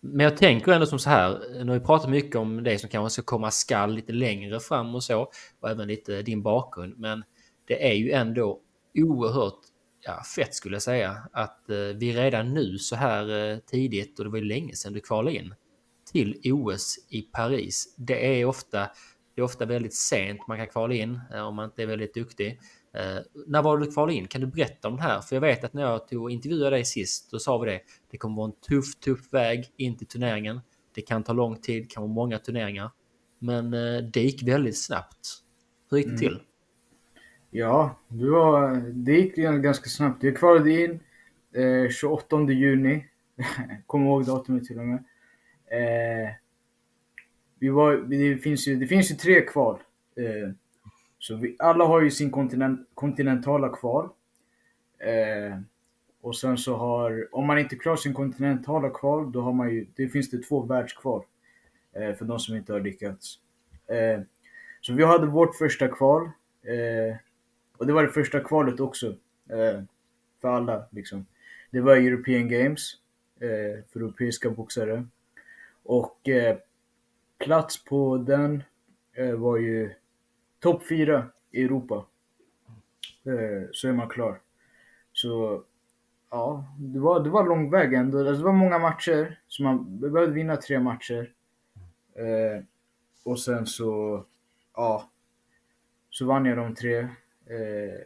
[0.01, 2.91] Men jag tänker ändå som så här, nu har vi pratat mycket om det som
[2.91, 7.25] kanske ska komma skall lite längre fram och så, och även lite din bakgrund, men
[7.67, 8.61] det är ju ändå
[8.95, 9.61] oerhört
[10.01, 14.25] ja, fett skulle jag säga att eh, vi redan nu så här eh, tidigt, och
[14.25, 15.55] det var ju länge sedan du kvalade in,
[16.13, 17.95] till OS i Paris.
[17.97, 18.91] Det är ofta,
[19.35, 22.15] det är ofta väldigt sent man kan kvala in eh, om man inte är väldigt
[22.15, 22.61] duktig.
[22.93, 24.29] Eh, när var du kvalade in?
[24.29, 25.21] Kan du berätta om det här?
[25.21, 27.81] För jag vet att när jag tog och intervjuade dig sist, då sa vi det.
[28.11, 30.61] Det kommer vara en tuff, tuff väg in till turneringen.
[30.95, 32.91] Det kan ta lång tid, det kan vara många turneringar.
[33.39, 35.29] Men eh, det gick väldigt snabbt.
[35.91, 36.33] Hur gick det till?
[36.33, 36.43] Mm.
[37.51, 40.23] Ja, det, var, det gick ganska snabbt.
[40.23, 41.01] Jag kvalade in
[41.55, 43.07] eh, 28 juni.
[43.87, 45.05] Kommer ihåg datumet till och med.
[45.71, 46.31] Eh,
[47.59, 49.79] vi var, det, finns ju, det finns ju tre kval.
[50.17, 50.51] Eh,
[51.21, 54.09] så vi, alla har ju sin kontinent, kontinentala kval.
[54.99, 55.59] Eh,
[56.21, 59.87] och sen så har, om man inte klarar sin kontinentala kval, då har man ju,
[59.95, 61.25] det finns det två världskval.
[61.93, 63.39] Eh, för de som inte har lyckats.
[63.87, 64.21] Eh,
[64.81, 66.23] så vi hade vårt första kval.
[66.63, 67.17] Eh,
[67.77, 69.07] och det var det första kvalet också.
[69.51, 69.83] Eh,
[70.41, 71.27] för alla liksom.
[71.71, 72.95] Det var European Games.
[73.41, 75.07] Eh, för europeiska boxare.
[75.83, 76.57] Och eh,
[77.39, 78.63] plats på den
[79.13, 79.91] eh, var ju
[80.61, 82.07] topp fyra i Europa.
[83.25, 84.41] Eh, så är man klar.
[85.13, 85.63] Så
[86.31, 88.19] ja, det var, det var lång väg ändå.
[88.19, 91.33] Alltså, det var många matcher, så man behövde vinna tre matcher.
[92.15, 92.65] Eh,
[93.25, 94.25] och sen så,
[94.77, 95.11] ja,
[96.11, 96.99] så vann jag de tre.
[97.47, 98.01] Eh,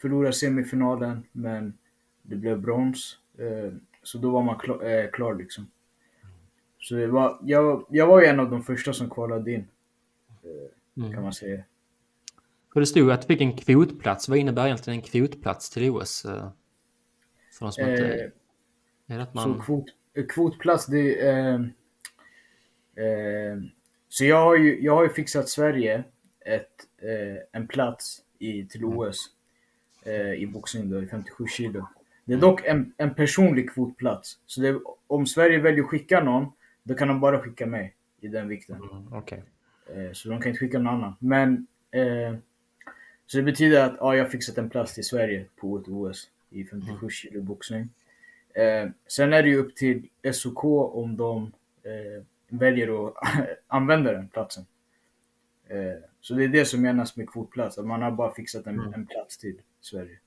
[0.00, 1.78] förlorade semifinalen, men
[2.22, 3.18] det blev brons.
[3.38, 5.70] Eh, så då var man klar, eh, klar liksom.
[6.78, 9.68] Så det var, jag, jag var ju en av de första som kvalade in.
[10.42, 11.12] Eh, Mm.
[11.12, 11.62] kan man säga.
[12.72, 14.28] För det stod att du fick en kvotplats.
[14.28, 16.24] Vad innebär egentligen en kvotplats till OS?
[16.24, 16.50] Eh,
[17.52, 18.06] för de som inte...
[18.06, 18.30] Eh,
[19.14, 19.54] är det att man...
[19.54, 21.54] Så kvot, eh, kvotplats, det är...
[22.94, 23.58] Eh, eh,
[24.08, 26.04] så jag har, ju, jag har ju fixat Sverige
[26.40, 28.98] ett, eh, en plats i, till mm.
[28.98, 29.30] OS
[30.36, 31.88] i boxning då, i 57 kilo.
[32.24, 32.48] Det är mm.
[32.50, 34.38] dock en, en personlig kvotplats.
[34.46, 36.52] Så det, om Sverige väljer att skicka någon,
[36.82, 38.76] då kan de bara skicka mig i den vikten.
[38.76, 39.40] Mm, okay.
[39.86, 41.14] Eh, så de kan inte skicka någon annan.
[41.18, 42.34] Men eh,
[43.26, 46.64] så det betyder att ja, jag fixat en plats till Sverige på ett OS i
[46.64, 47.10] 57 mm.
[47.10, 47.88] kilo boxning.
[48.54, 51.52] Eh, sen är det ju upp till SOK om de
[52.48, 53.14] väljer att
[53.66, 54.64] använda den platsen.
[56.20, 58.94] Så det är det som menas med kvotplats, att man har bara fixat en, mm.
[58.94, 60.18] en plats till Sverige.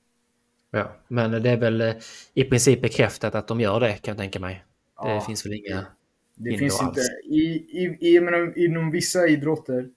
[0.70, 1.94] Ja, men det är väl
[2.34, 4.64] i princip bekräftat att de gör det kan jag tänka mig.
[5.02, 5.86] Det ja, finns väl inga...
[6.38, 7.44] Det finns inte, i,
[7.84, 9.90] i, i, menar, inom vissa idrotter,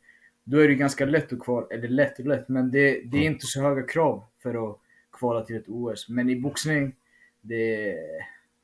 [0.43, 3.21] då är det ganska lätt att kvala, eller lätt och lätt, men det, det är
[3.21, 3.33] mm.
[3.33, 4.79] inte så höga krav för att
[5.11, 6.09] kvala till ett OS.
[6.09, 6.95] Men i boxning,
[7.41, 7.95] det,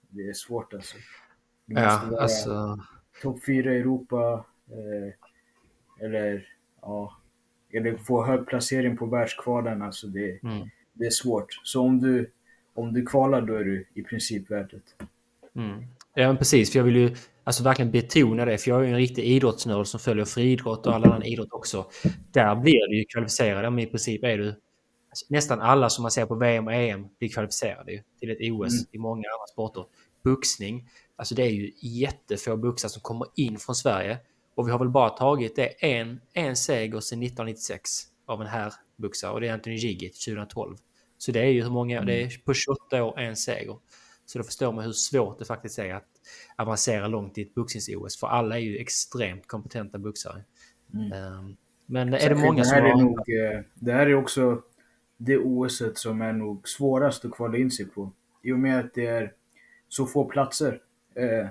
[0.10, 0.98] det är svårt alltså.
[1.66, 2.80] Du ja, måste vara alltså...
[3.22, 5.14] topp fyra i Europa, eh,
[6.06, 6.48] eller
[6.82, 7.18] ja,
[7.74, 10.70] eller få hög placering på världskvalen, alltså det, mm.
[10.94, 11.62] det är svårt.
[11.64, 12.32] Så om du,
[12.74, 14.84] om du kvalar, då är du i princip värdet.
[15.56, 15.86] Mm.
[16.16, 16.72] Ja, men precis.
[16.72, 18.58] För jag vill ju alltså verkligen betona det.
[18.58, 21.86] För jag är ju en riktig idrottsnörd som följer friidrott och all annan idrott också.
[22.32, 23.74] Där blir du ju kvalificerad.
[23.74, 24.62] Men i princip är du...
[25.30, 28.74] Nästan alla som man ser på VM och EM blir kvalificerade ju till ett OS
[28.74, 28.86] mm.
[28.92, 29.86] i många andra sporter.
[30.24, 34.18] Boxning, alltså det är ju jättefå boxare som kommer in från Sverige.
[34.56, 37.92] Och vi har väl bara tagit det en, en seger sedan 1996
[38.26, 40.78] av en herrboxare och det är Anthony Gigit 2012.
[41.18, 43.78] Så det är ju hur många, det är på 28 år en seger.
[44.26, 46.10] Så då förstår man hur svårt det faktiskt är att
[46.56, 48.20] avancera långt i ett boxnings-OS.
[48.20, 50.44] För alla är ju extremt kompetenta boxare.
[50.94, 51.12] Mm.
[51.12, 52.90] Ehm, men är det många som har...
[52.90, 54.62] Är nog, eh, det här är också
[55.18, 58.12] det OS som är nog svårast att kvala in sig på.
[58.42, 59.34] I och med att det är
[59.88, 60.82] så få platser.
[61.16, 61.48] Eh,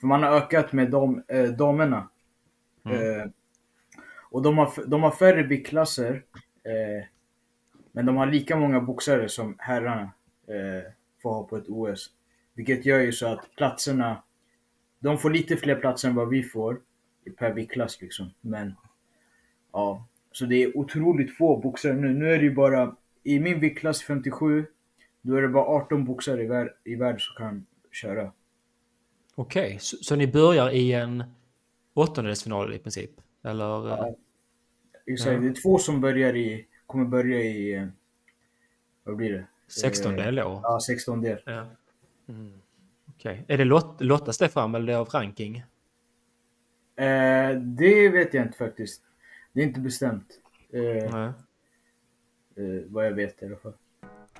[0.00, 2.08] för man har ökat med dam, eh, damerna.
[2.84, 3.32] Mm.
[4.30, 6.24] Och de har, de har färre viktklasser.
[7.92, 10.12] Men de har lika många boxare som herrarna
[11.22, 12.10] får ha på ett OS.
[12.54, 14.22] Vilket gör ju så att platserna,
[14.98, 16.80] de får lite fler platser än vad vi får.
[17.36, 18.30] per viktklass liksom.
[18.40, 18.74] Men
[19.72, 22.14] ja, så det är otroligt få boxare nu.
[22.14, 24.66] Nu är det ju bara i min viktklass 57,
[25.22, 28.32] då är det bara 18 boxare i, vär i världen som kan köra.
[29.34, 31.24] Okej, okay, så, så, ni börjar i en
[31.94, 33.10] åttondelsfinal i princip?
[33.42, 33.64] Eller?
[33.64, 34.16] Ja.
[35.06, 35.40] Exakt, ja.
[35.40, 37.86] det är två som börjar i, kommer börja i, eh,
[39.04, 39.46] vad blir det?
[39.68, 40.60] 16 del då?
[40.62, 41.42] Ja, 16 del.
[41.44, 41.66] Ja.
[42.28, 42.52] Mm.
[43.08, 43.54] Okej, okay.
[43.54, 45.56] är det lot, lottas det fram eller är det av ranking?
[46.96, 49.02] Eh, det vet jag inte faktiskt.
[49.52, 50.40] Det är inte bestämt.
[50.72, 51.32] Eh, eh,
[52.86, 53.74] vad jag vet i alla fall.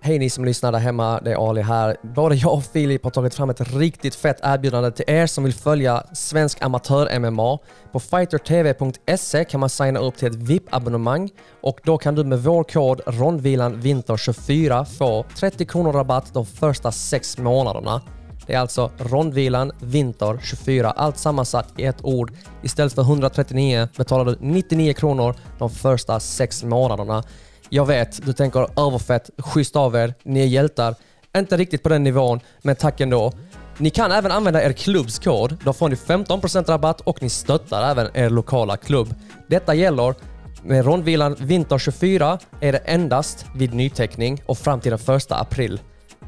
[0.01, 1.97] Hej ni som lyssnar där hemma, det är Ali här.
[2.03, 5.55] Både jag och Filip har tagit fram ett riktigt fett erbjudande till er som vill
[5.55, 7.59] följa svensk amatör-MMA.
[7.93, 11.31] På fightertv.se kan man signa upp till ett VIP-abonnemang
[11.61, 17.39] och då kan du med vår kod rondvilanvinter24 få 30 kronor rabatt de första 6
[17.39, 18.03] månaderna.
[18.47, 22.33] Det är alltså rondvilan vinter 24, allt sammansatt i ett ord.
[22.63, 27.25] Istället för 139 betalar du 99 kronor de första 6 månaderna.
[27.71, 30.95] Jag vet, du tänker överfett, schysst av er, ni är hjältar.
[31.37, 33.33] Inte riktigt på den nivån, men tack ändå.
[33.79, 35.57] Ni kan även använda er klubbs kod.
[35.65, 39.15] Då får ni 15% rabatt och ni stöttar även er lokala klubb.
[39.49, 40.15] Detta gäller
[40.63, 45.81] med rondvilan Vinter 24 är det endast vid nyteckning och fram till den 1 april.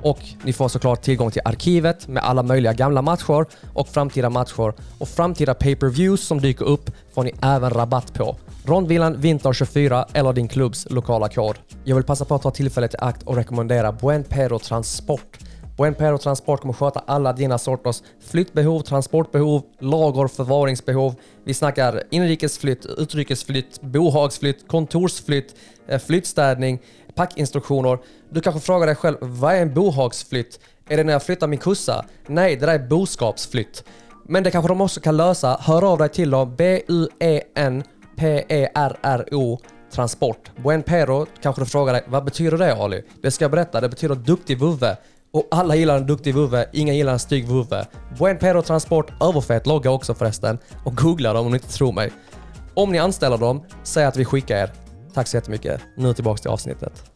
[0.03, 4.74] Och ni får såklart tillgång till arkivet med alla möjliga gamla matcher och framtida matcher
[4.98, 8.37] och framtida pay-per-views som dyker upp får ni även rabatt på.
[8.64, 11.58] Rondvilan Vinter 24 eller din klubbs lokala kod.
[11.84, 15.38] Jag vill passa på att ta tillfället i akt och rekommendera Buen Pero Transport.
[15.76, 21.14] Buen Pero Transport kommer sköta alla dina sorters flyttbehov, transportbehov, lager, förvaringsbehov.
[21.44, 25.54] Vi snackar inrikesflytt, utrikesflytt, bohagsflytt, kontorsflytt,
[25.88, 26.78] eh, flyttstädning,
[27.14, 27.98] packinstruktioner.
[28.30, 30.60] Du kanske frågar dig själv, vad är en bohagsflytt?
[30.88, 32.04] Är det när jag flyttar min kussa?
[32.26, 33.84] Nej, det där är boskapsflytt.
[34.28, 35.56] Men det kanske de också kan lösa.
[35.60, 36.54] Hör av dig till dem.
[36.56, 37.84] B-U-E-N
[38.20, 39.59] P-E-R-R-O
[39.90, 40.50] Transport.
[40.56, 43.04] Buen Pero kanske du frågar dig, vad betyder det Ali?
[43.22, 44.96] Det ska jag berätta, det betyder duktig vovve.
[45.33, 47.87] Och alla gillar en duktig vovve, ingen gillar en stygg vovve.
[48.18, 50.59] Buen Pero Transport, överfett logga också förresten.
[50.85, 52.12] Och googla dem om ni inte tror mig.
[52.74, 54.70] Om ni anställer dem, säg att vi skickar er.
[55.14, 55.80] Tack så jättemycket.
[55.96, 57.12] Nu tillbaks till avsnittet.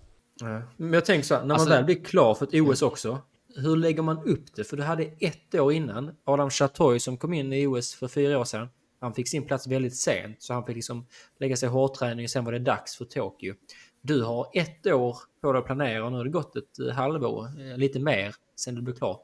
[0.77, 3.19] Men jag tänker så här, när man alltså, väl blir klar för ett OS också,
[3.57, 4.65] hur lägger man upp det?
[4.65, 8.39] För du hade ett år innan, Adam Chatoy som kom in i OS för fyra
[8.39, 8.69] år sedan.
[9.05, 11.07] Han fick sin plats väldigt sent så han fick liksom
[11.39, 13.55] lägga sig hårdträning och sen var det dags för Tokyo.
[14.03, 16.95] Du har ett år på dig att planera och nu har det gått ett eh,
[16.95, 19.21] halvår, eh, lite mer, sen du blev klar.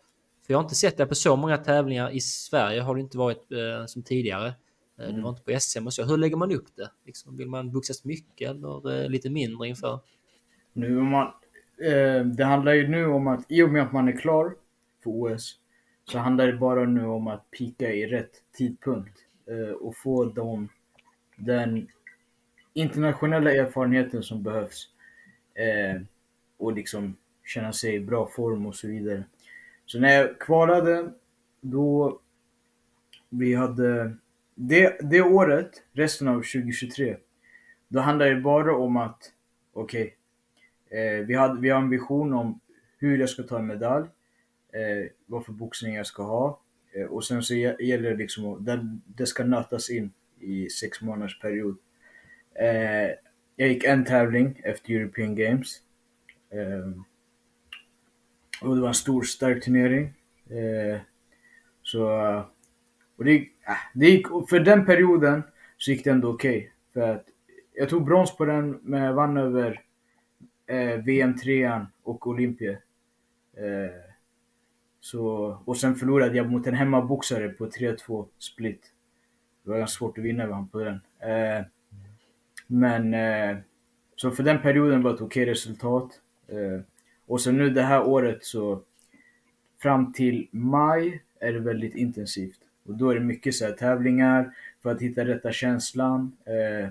[0.46, 3.18] För jag har inte sett dig på så många tävlingar i Sverige har du inte
[3.18, 4.54] varit eh, som tidigare.
[4.98, 5.16] Mm.
[5.16, 6.04] Du var inte på SM och så.
[6.04, 6.90] Hur lägger man upp det?
[7.06, 10.00] Liksom, vill man boxas mycket eller eh, lite mindre inför?
[10.72, 11.26] Nu om man,
[11.82, 14.54] eh, det handlar ju nu om att i och med att man är klar
[15.02, 15.60] för OS
[16.04, 19.19] så handlar det bara nu om att pika i rätt tidpunkt eh,
[19.50, 20.68] Eh, och få dem
[21.36, 21.88] den
[22.72, 24.88] internationella erfarenheten som behövs.
[25.54, 26.02] Eh,
[26.58, 29.24] och liksom känna sig i bra form och så vidare.
[29.86, 31.12] Så när jag kvalade,
[31.60, 32.20] då
[33.28, 34.16] vi hade
[34.54, 37.16] det, det året, resten av 2023,
[37.88, 39.32] då handlade det bara om att
[39.72, 40.16] okej,
[40.86, 42.60] okay, eh, vi, vi har en vision om
[42.98, 44.06] hur jag ska ta en medalj,
[44.72, 46.60] eh, vad för boxning jag ska ha,
[46.92, 48.80] Eh, och sen så gäller det liksom att
[49.16, 51.76] det ska nötas in i sex månaders period.
[52.54, 53.10] Eh,
[53.56, 55.80] jag gick en tävling efter European Games.
[56.50, 57.02] Eh,
[58.62, 60.04] och det var en stor stark turnering.
[60.50, 61.00] Eh,
[61.82, 62.06] så,
[63.16, 63.46] och det, äh,
[63.94, 65.42] det gick, för den perioden
[65.76, 66.56] så gick det ändå okej.
[66.58, 67.26] Okay, för att
[67.72, 69.82] jag tog brons på den, men jag vann över
[70.66, 72.78] eh, VM-trean och Olympia.
[75.00, 78.92] Så, och sen förlorade jag mot en hemmaboxare på 3-2 split.
[79.64, 81.00] Det var ganska svårt att vinna över honom på den.
[81.18, 81.64] Eh,
[82.66, 83.56] men eh,
[84.16, 86.20] så för den perioden var det ett okej resultat.
[86.48, 86.80] Eh,
[87.26, 88.82] och sen nu det här året så
[89.82, 92.60] fram till maj är det väldigt intensivt.
[92.86, 96.36] Och då är det mycket så här, tävlingar för att hitta rätta känslan.
[96.44, 96.88] Eh,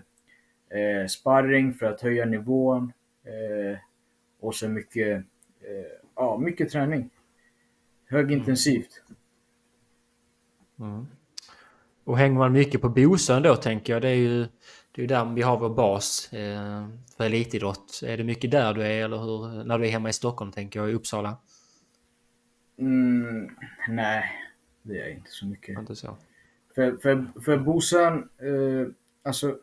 [0.80, 2.94] eh, sparring för att höja nivån.
[3.24, 3.78] Eh,
[4.40, 5.18] och så mycket,
[5.62, 7.10] eh, ja, mycket träning
[8.10, 9.02] högintensivt.
[10.80, 11.08] Mm.
[12.04, 14.48] Och hänger man mycket på Bosön då tänker jag, det är ju
[14.92, 16.88] det är där vi har vår bas eh,
[17.18, 18.02] för elitidrott.
[18.06, 20.80] Är det mycket där du är eller hur, när du är hemma i Stockholm tänker
[20.80, 21.38] jag, i Uppsala?
[22.78, 23.50] Mm,
[23.90, 24.24] nej,
[24.82, 25.80] det är inte så mycket.
[25.80, 26.18] Inte så.
[26.76, 28.88] För, för, för Bosön, eh,
[29.24, 29.58] alltså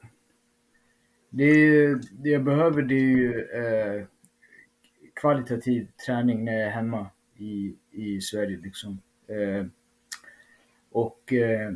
[1.31, 4.07] det, det jag behöver det är ju eh,
[5.15, 9.01] kvalitativ träning när jag är hemma i, i Sverige liksom.
[9.29, 9.67] Eh,
[10.91, 11.73] och eh,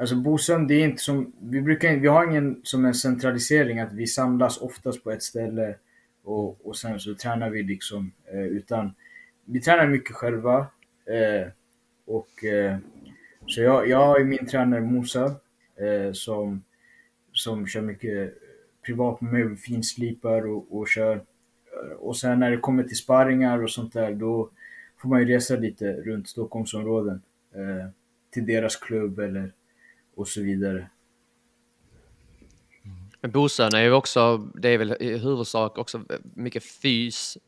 [0.00, 3.92] Alltså Bosön, det är inte som, vi brukar vi har ingen som en centralisering att
[3.92, 5.74] vi samlas oftast på ett ställe
[6.24, 8.94] och, och sen så tränar vi liksom, eh, utan
[9.44, 10.58] vi tränar mycket själva.
[11.06, 11.48] Eh,
[12.06, 12.76] och eh,
[13.46, 15.24] så jag, jag har ju min tränare Musa
[15.76, 16.64] eh, som,
[17.32, 18.34] som kör mycket
[18.86, 21.20] privat med mig, finslipar och, och kör.
[21.98, 24.50] Och sen när det kommer till sparringar och sånt där, då
[24.98, 27.22] får man ju resa lite runt Stockholmsområden.
[27.54, 27.88] Eh,
[28.30, 29.52] till deras klubb eller
[30.14, 30.90] och så vidare.
[33.20, 37.38] Men Bosön är ju också, det är väl i huvudsak också mycket fys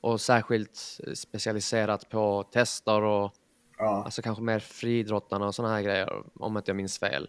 [0.00, 3.32] och särskilt specialiserat på tester och
[3.78, 7.28] Ja, alltså kanske mer friidrottarna och sådana här grejer om inte jag minns fel.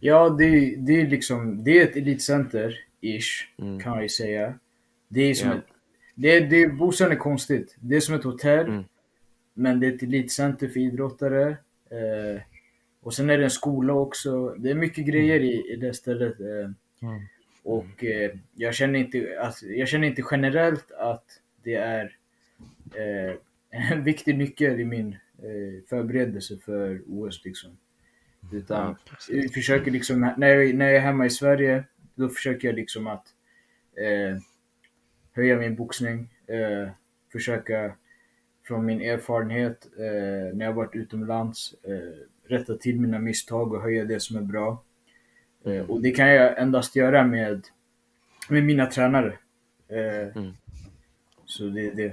[0.00, 3.80] ja det, det är liksom, det är ett elitcenter, ish, Mm.
[3.80, 4.54] kan jag ju säga.
[5.08, 5.54] Det är som Ja.
[5.56, 5.64] ett,
[6.14, 7.76] det, det, Bosön är konstigt.
[7.80, 8.84] Det är som ett hotell, Mm.
[9.56, 11.48] Men det är ett elitcenter för idrottare.
[11.90, 12.42] Eh,
[13.00, 14.54] och sen är det en skola också.
[14.58, 16.40] Det är mycket grejer i, i det stället.
[16.40, 16.70] Eh,
[17.62, 21.24] Och eh, jag, känner inte, alltså, jag känner inte generellt att
[21.64, 22.16] det är
[22.94, 23.34] eh,
[23.92, 27.44] en viktig nyckel i min eh, förberedelse för OS.
[27.44, 27.76] Liksom.
[28.52, 28.96] Utan
[29.28, 31.84] jag försöker liksom, när jag, när jag är hemma i Sverige,
[32.14, 33.26] då försöker jag liksom att
[33.96, 34.38] eh,
[35.32, 36.28] höja min boxning.
[37.32, 37.96] Försöka
[38.66, 44.04] från min erfarenhet eh, när jag varit utomlands eh, rätta till mina misstag och höja
[44.04, 44.82] det som är bra.
[45.64, 47.64] Eh, och det kan jag endast göra med,
[48.48, 49.38] med mina tränare.
[49.88, 50.52] Eh, Mm.
[51.44, 52.12] Så det är det.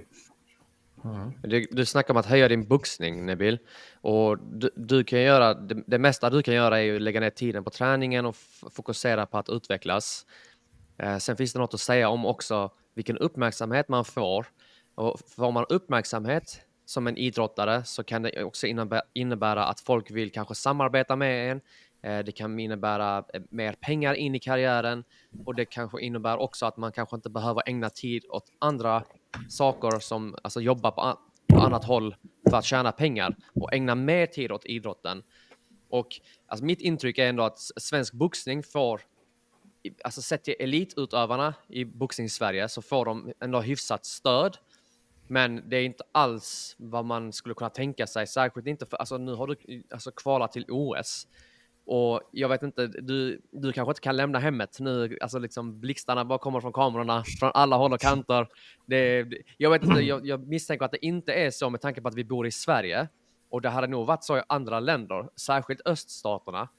[1.41, 3.59] Du, du snackar om att höja din boxning, Nabil.
[4.01, 7.19] Och du, du kan göra, det, det mesta du kan göra är ju att lägga
[7.19, 8.35] ner tiden på träningen och
[8.71, 10.25] fokusera på att utvecklas.
[10.97, 14.45] Eh, sen finns det något att säga om också vilken uppmärksamhet man får.
[14.95, 18.67] Och får man uppmärksamhet som en idrottare så kan det också
[19.13, 21.61] innebära, att folk vill kanske samarbeta med en.
[22.01, 25.03] Eh, det kan innebära eh, mer pengar in i karriären
[25.45, 29.03] och det kanske innebär också att man kanske inte behöver ägna tid åt andra
[29.49, 32.15] saker som alltså jobba på, på annat håll
[32.49, 35.23] för att tjäna pengar och ägna mer tid åt idrotten.
[35.89, 36.07] Och
[36.47, 39.01] alltså mitt intryck är ändå att svensk boxning får,
[40.03, 44.57] alltså sett till elitutövarna i boxning-Sverige så får de ändå hyfsat stöd.
[45.27, 49.17] Men det är inte alls vad man skulle kunna tänka sig, särskilt inte för, alltså
[49.17, 51.27] nu har du alltså kvalat till OS.
[51.85, 56.25] Och jag vet inte, du, du kanske inte kan lämna hemmet nu, alltså liksom blixtarna
[56.25, 58.47] bara kommer från kamerorna från alla håll och kanter.
[58.85, 62.07] Det, jag vet inte, jag, jag misstänker att det inte är så med tanke på
[62.07, 63.07] att vi bor i Sverige.
[63.49, 66.69] Och det hade nog varit så i andra länder, särskilt öststaterna.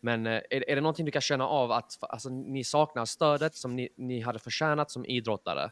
[0.00, 3.54] Men eh, är, är det någonting du kan känna av att alltså, ni saknar stödet
[3.54, 5.70] som ni, ni hade förtjänat som idrottare?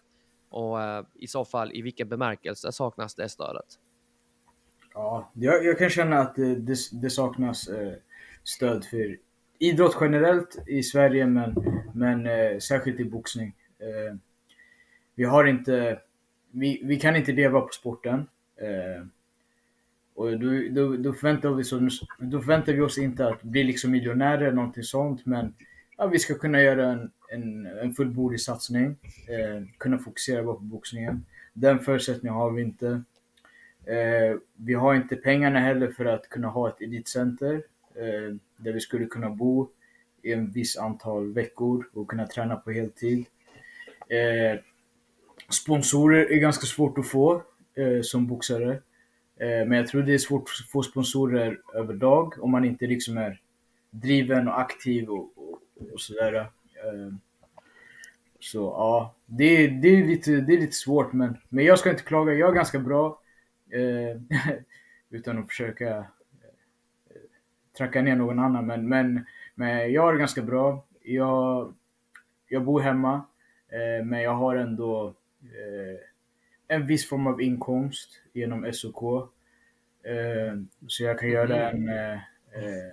[0.53, 3.66] Och eh, i så fall, i vilken bemärkelse saknas det stödet?
[4.94, 7.92] Ja, jag, jag kan känna att det, det, det saknas eh,
[8.44, 9.18] stöd för
[9.59, 11.55] idrott generellt i Sverige, men,
[11.94, 13.55] men eh, särskilt i boxning.
[13.78, 14.16] Eh,
[15.14, 16.00] vi har inte,
[16.50, 18.26] vi, vi kan inte leva på sporten.
[18.57, 19.07] Eh,
[20.14, 23.90] och då, då, då, förväntar vi oss, då förväntar vi oss inte att bli liksom
[23.90, 25.55] miljonärer eller någonting sånt, men
[25.97, 28.97] ja, vi ska kunna göra en, en, en fullbordig satsning.
[29.28, 31.26] Eh, kunna fokusera bara på boxningen.
[31.53, 33.03] Den förutsättningen har vi inte.
[33.84, 37.55] Eh, vi har inte pengarna heller för att kunna ha ett elitcenter
[37.95, 39.68] eh, där vi skulle kunna bo
[40.22, 43.26] i en viss antal veckor och kunna träna på heltid.
[44.09, 44.61] Eh,
[45.51, 47.43] sponsorer är ganska svårt att få
[47.74, 48.72] eh, som boxare.
[49.36, 53.18] Eh, men jag tror det är svårt att få sponsorer överlag om man inte liksom
[53.18, 53.40] är
[53.90, 55.32] driven och aktiv och,
[55.92, 56.34] och, sådär.
[56.34, 57.14] Eh,
[58.40, 62.02] så ja, det, det, är lite, det är lite svårt men, men jag ska inte
[62.02, 62.32] klaga.
[62.32, 63.20] Jag är ganska bra.
[63.70, 64.40] Eh,
[65.10, 66.04] utan att försöka eh,
[67.76, 68.66] tracka ner någon annan.
[68.66, 70.86] Men, men, men jag är ganska bra.
[71.02, 71.74] Jag,
[72.48, 73.14] jag bor hemma,
[73.68, 76.00] eh, men jag har ändå eh,
[76.76, 79.30] en viss form av inkomst genom SOK.
[80.86, 82.12] Så jag kan göra en, eh,
[82.52, 82.92] eh,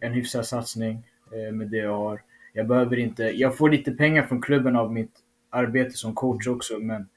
[0.00, 1.06] en hyfsad satsning
[1.52, 2.22] med det jag har.
[2.52, 5.12] Jag behöver inte, jag får lite pengar från klubben av mitt
[5.50, 7.08] arbete som coach också, men,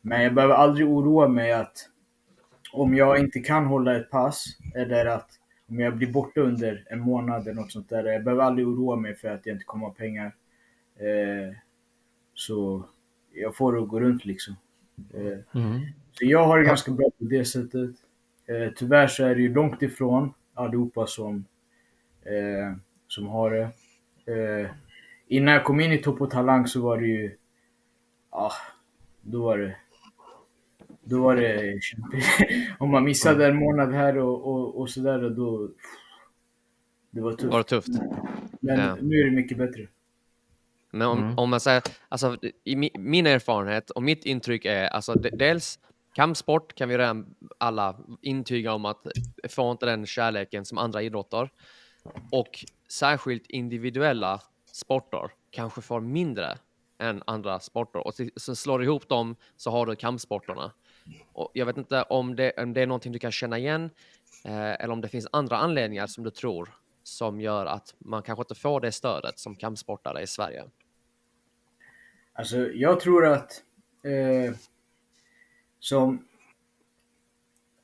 [0.00, 1.88] men jag behöver aldrig oroa mig att
[2.72, 4.44] om jag inte kan hålla ett pass
[4.74, 5.30] eller att
[5.68, 8.04] om jag blir borta under en månad eller något sånt där.
[8.04, 10.34] Jag behöver aldrig oroa mig för att jag inte kommer ha pengar.
[10.96, 11.54] Eh,
[12.34, 12.84] så
[13.34, 14.56] jag får det att gå runt liksom.
[15.14, 15.38] Eh,
[16.12, 17.90] Så jag har det ganska bra på det sättet.
[18.46, 21.44] Eh, tyvärr så är det ju långt ifrån allihopa som,
[22.22, 22.76] eh,
[23.10, 23.62] som har det.
[24.32, 24.70] Eh,
[25.28, 27.36] innan jag kom in i Topp och Talang så var det ju,
[28.30, 28.52] ah,
[29.20, 29.76] då var det
[31.02, 32.26] då var det kämpigt.
[32.78, 35.68] Om man missade en månad här och, och, och sådär, då...
[37.10, 37.52] Det var tufft.
[37.52, 37.88] Var det tufft?
[38.60, 38.96] Men Ja.
[39.00, 39.86] nu är det mycket bättre.
[40.90, 41.38] Men om, Mm.
[41.38, 45.78] om man säger, alltså i mi, min erfarenhet och mitt intryck är, alltså de, dels
[46.14, 49.06] kampsport kan vi redan alla intyga om att
[49.48, 51.50] får inte den kärleken som andra idrotter.
[52.32, 54.40] Och särskilt individuella
[54.72, 56.58] sporter kanske får mindre
[56.98, 58.06] än andra sporter.
[58.06, 60.72] Och så- slår du ihop dem så har du kampsporterna.
[61.32, 63.90] Och jag vet inte om det, om det är någonting du kan känna igen
[64.44, 66.68] eh, eller om det finns andra anledningar som du tror
[67.02, 70.64] som gör att man kanske inte får det stödet som kampsportare i Sverige.
[72.32, 73.64] Alltså, jag tror att
[74.02, 74.54] eh,
[75.78, 76.26] som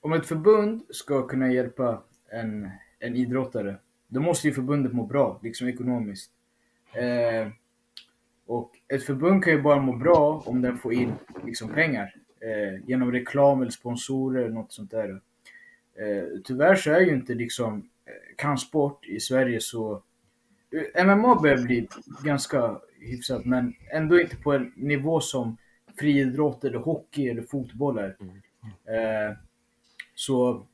[0.01, 3.79] om ett förbund ska kunna hjälpa en, en idrottare,
[4.09, 6.31] då måste ju förbundet må bra, liksom ekonomiskt.
[6.93, 7.49] Eh,
[8.47, 11.13] och ett förbund kan ju bara må bra om den får in
[11.45, 15.21] liksom, pengar eh, genom reklam eller sponsorer eller något sånt där.
[15.99, 20.03] Eh, tyvärr så är ju inte liksom eh, kampsport i Sverige så
[20.95, 21.89] eh, MMA börjar bli
[22.25, 25.57] ganska hyfsat, men ändå inte på en nivå som
[25.99, 28.17] friidrott eller hockey eller fotboll är.
[28.85, 29.37] Eh,
[30.15, 30.67] så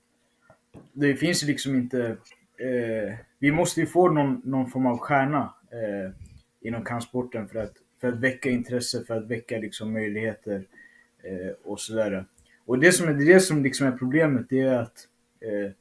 [0.93, 2.17] det finns ju liksom inte...
[2.63, 6.13] Eh, vi måste ju få någon, någon form av stjärna eh,
[6.61, 10.65] inom kampsporten för att, för att väcka intresse, för att väcka liksom möjligheter
[11.23, 12.25] eh, och sådär.
[12.65, 15.09] Och det som är det som liksom är problemet, det är att
[15.41, 15.73] eh,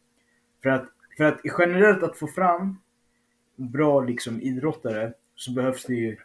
[0.64, 0.86] för att,
[1.18, 2.78] för att generellt att få fram
[3.56, 6.18] bra liksom idrottare så behövs det ju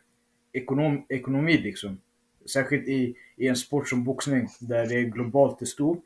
[0.52, 2.00] ekonom, ekonomi liksom.
[2.52, 6.04] Särskilt i, i en sport som boxning där det är globalt är stort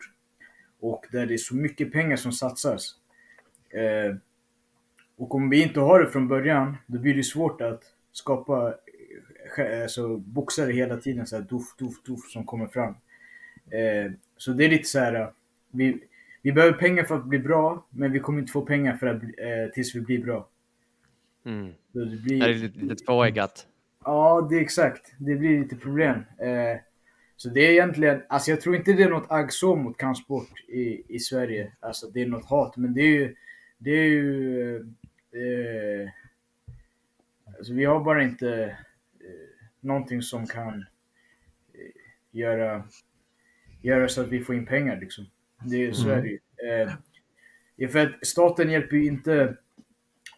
[0.81, 2.95] och där det är så mycket pengar som satsas.
[3.71, 4.17] Eh,
[5.21, 8.75] och om vi inte har det från början, då blir det svårt att skapa
[9.59, 12.95] eh, alltså, boxare hela tiden, så här doff, doff, doff som kommer fram.
[13.71, 15.33] Eh, så det är lite så här,
[15.71, 15.99] vi,
[16.43, 19.23] vi behöver pengar för att bli bra, men vi kommer inte få pengar för att,
[19.23, 20.49] eh, tills vi blir bra.
[21.45, 21.73] Mm.
[21.93, 22.41] Så det blir...
[22.41, 23.67] Det är lite, lite tvåeggat.
[24.05, 25.15] Ja, det är exakt.
[25.19, 26.17] Det blir lite problem.
[26.39, 26.81] Eh,
[27.37, 30.69] så det är egentligen, alltså jag tror inte det är något agg så mot kampsport
[30.69, 31.73] i, i Sverige.
[31.81, 33.35] Alltså det är något hat, men det är ju,
[33.79, 34.87] det är ju,
[35.33, 36.11] eh,
[37.59, 38.77] alltså vi har bara inte
[39.21, 40.75] eh, någonting som kan
[41.75, 41.91] eh,
[42.31, 42.89] göra,
[43.83, 45.27] göra så att vi får in pengar liksom.
[45.65, 46.39] Det är så är det ju.
[46.71, 46.93] Eh,
[47.77, 49.57] ja, för att staten hjälper ju inte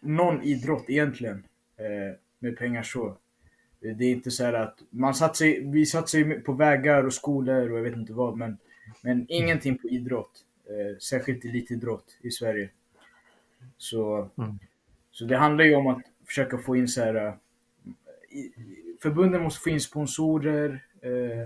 [0.01, 1.43] någon idrott egentligen
[1.77, 3.17] eh, med pengar så.
[3.79, 7.71] Det är inte så här att man satsar, vi satsar ju på vägar och skolor
[7.71, 8.57] och jag vet inte vad, men,
[9.01, 10.45] men ingenting på idrott.
[10.65, 12.69] Eh, särskilt elitidrott i Sverige.
[13.77, 14.59] Så, Mm.
[15.13, 17.15] Så det handlar ju om att försöka få in så här.
[17.15, 17.33] eh,
[19.01, 21.41] Förbunden måste få in sponsorer, eh,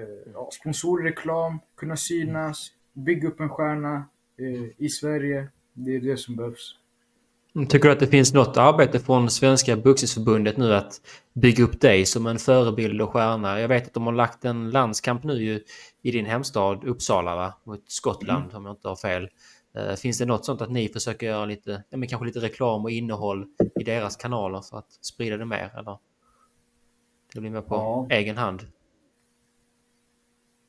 [0.00, 4.04] eh, sponsorer, reklam, kunna synas, bygga upp en stjärna
[4.38, 5.48] eh, i Sverige.
[5.72, 6.78] Det är det som behövs.
[7.68, 11.00] Tycker du att det finns något arbete från Svenska Boxningsförbundet nu att
[11.32, 13.60] bygga upp dig som en förebild och stjärna?
[13.60, 15.62] Jag vet att de har lagt en landskamp nu
[16.02, 17.54] i din hemstad Uppsala va?
[17.64, 19.28] mot Skottland om jag inte har fel.
[19.74, 22.84] Eh, Finns det något sånt att ni försöker göra lite, ja, men kanske lite reklam
[22.84, 23.46] och innehåll
[23.80, 25.72] i deras kanaler för att sprida det mer?
[25.78, 25.98] Eller?
[27.34, 28.06] Det blir mer på Ja.
[28.10, 28.66] egen hand.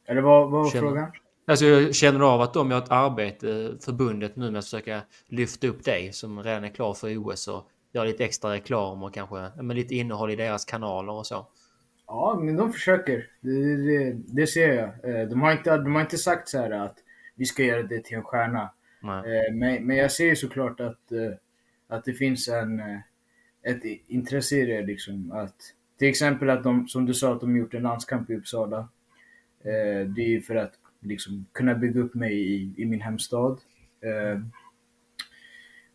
[0.08, 1.12] Eller vad, vad var Känner- frågan?
[1.47, 5.68] Alltså jag känner av att de gör ett arbete, förbundet nu med att försöka lyfta
[5.68, 9.38] upp dig som redan är klar för OS och göra lite extra reklam och kanske
[9.38, 11.47] ja, men lite innehåll i deras kanaler och så.
[12.08, 13.28] Ja, men de försöker.
[13.41, 15.20] Det, det, det ser jag.
[15.22, 16.95] Eh, De har, inte, de har inte sagt så här att
[17.36, 18.70] vi ska göra det till en stjärna.
[19.10, 21.32] Eh, Men, men jag ser såklart att, eh,
[21.88, 22.99] att det finns en, eh,
[23.64, 24.82] ett intresse i det.
[24.82, 25.32] Liksom.
[25.32, 25.56] Att,
[25.97, 28.89] till exempel att de, som du sa, att de gjort en landskamp i Uppsala.
[30.16, 33.60] Det är ju för att liksom, kunna bygga upp mig i, i min hemstad.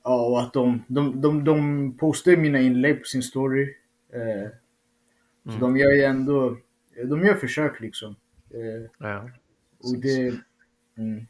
[0.04, 3.74] Ja, och att de, de, de, de postar mina inlägg på sin story.
[5.44, 5.60] Så Mm.
[5.60, 6.56] de gör ju ändå,
[7.04, 8.16] de gör försök liksom.
[8.98, 9.30] Ja.
[9.78, 10.34] Och det,
[10.98, 11.26] mm,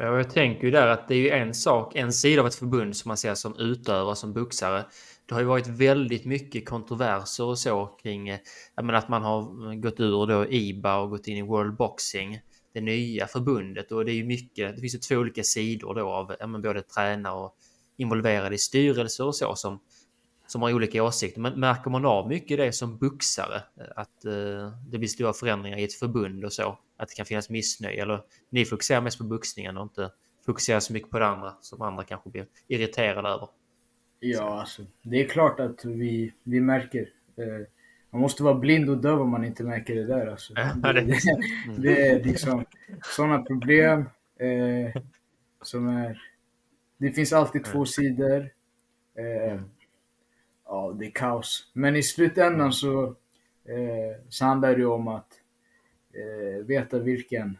[0.00, 2.96] jag tänker ju där att det är ju en sak, en sida av ett förbund
[2.96, 4.84] som man ser som utövare, som boxare.
[5.26, 8.38] Det har ju varit väldigt mycket kontroverser och så kring eh,
[8.76, 12.40] menar, att man har gått ur då IBA och gått in i World Boxing,
[12.74, 13.92] det nya förbundet.
[13.92, 16.82] Och det är ju mycket, det finns ju två olika sidor då av men både
[16.82, 17.56] tränare och
[17.96, 19.80] involverade i styrelser och så som,
[20.46, 21.40] som har olika åsikter.
[21.40, 23.62] Men märker man av mycket det som boxare?
[23.96, 26.78] Att eh, det blir stora förändringar i ett förbund och så?
[26.98, 28.02] Att det kan finnas missnöje?
[28.02, 30.10] Eller ni fokuserar mest på boxningen och inte
[30.46, 33.48] fokuserar så mycket på det andra som andra kanske blir irriterade över?
[34.20, 37.08] ja alltså, det är klart att vi, vi märker.
[37.36, 37.66] Eh,
[38.10, 40.52] man måste vara blind och döv om man inte märker det där alltså.
[40.56, 41.18] Ja, det- det,
[41.82, 42.64] det är liksom
[43.16, 44.00] sådana problem
[44.38, 45.02] eh,
[45.62, 46.22] som är
[46.98, 48.50] Det finns alltid två sidor.
[49.18, 49.60] Eh,
[50.64, 51.70] ja, det är kaos.
[51.72, 53.04] Men i slutändan så,
[53.64, 55.37] eh, så handlar det ju om att
[56.18, 57.58] eh, veta vilken,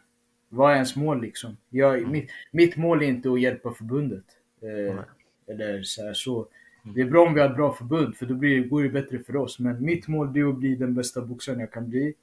[0.49, 1.57] vad är ens mål liksom?
[1.69, 4.25] Jag, mitt, mitt mål är inte att hjälpa förbundet.
[4.61, 4.99] Eh,
[5.47, 6.47] eller så, här, så.
[6.95, 9.19] Det är bra om vi har ett bra förbund för då blir, går det bättre
[9.19, 9.59] för oss.
[9.59, 12.13] Men mitt mål är att bli den bästa boxaren jag kan bli.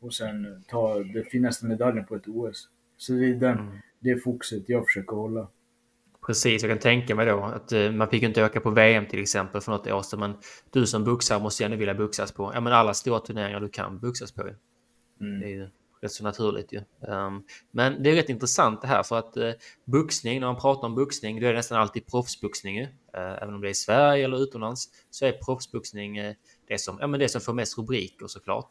[0.00, 2.68] Och sen ta den finaste medaljen på ett OS.
[2.96, 5.48] Så det är den, det fokuset jag försöker hålla.
[6.26, 9.20] Precis, jag kan tänka mig då att uh, man fick inte åka på VM till
[9.20, 10.20] exempel för något år sedan.
[10.20, 10.34] Men
[10.70, 13.68] du som boxare måste ju ändå vilja boxas på ja, men alla stora turneringar du
[13.68, 14.42] kan boxas på.
[15.20, 15.40] Mm.
[15.40, 15.68] Det är ju
[16.04, 16.78] rätt så naturligt ju.
[17.00, 19.52] Um, men det är rätt intressant det här för att uh,
[19.84, 22.82] boxning, när man pratar om boxning, då är det nästan alltid proffsboxning.
[22.82, 26.32] Uh, även om det är i Sverige eller utomlands så är proffsboxning uh,
[26.68, 28.70] det, som, ja, men det som får mest rubriker såklart.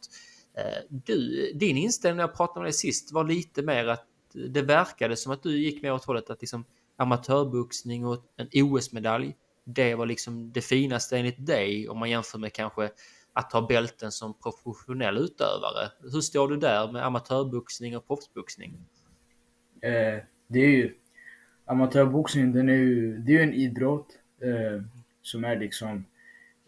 [0.58, 4.62] Uh, du, din inställning när jag pratade med dig sist var lite mer att det
[4.62, 6.66] verkade som att du gick mer åt hållet att liksom
[6.98, 9.36] amatörboxning och en OS-medalj,
[9.66, 12.90] det var liksom det finaste enligt dig om man jämför med kanske
[13.34, 15.92] att ta bälten som professionell utövare.
[16.02, 18.86] Hur står du där med amatörboxning och proffsboxning?
[19.82, 20.96] Eh, det är ju,
[21.66, 24.08] amatörboxning den är ju, det är ju en idrott
[24.42, 24.82] eh,
[25.22, 26.06] som är liksom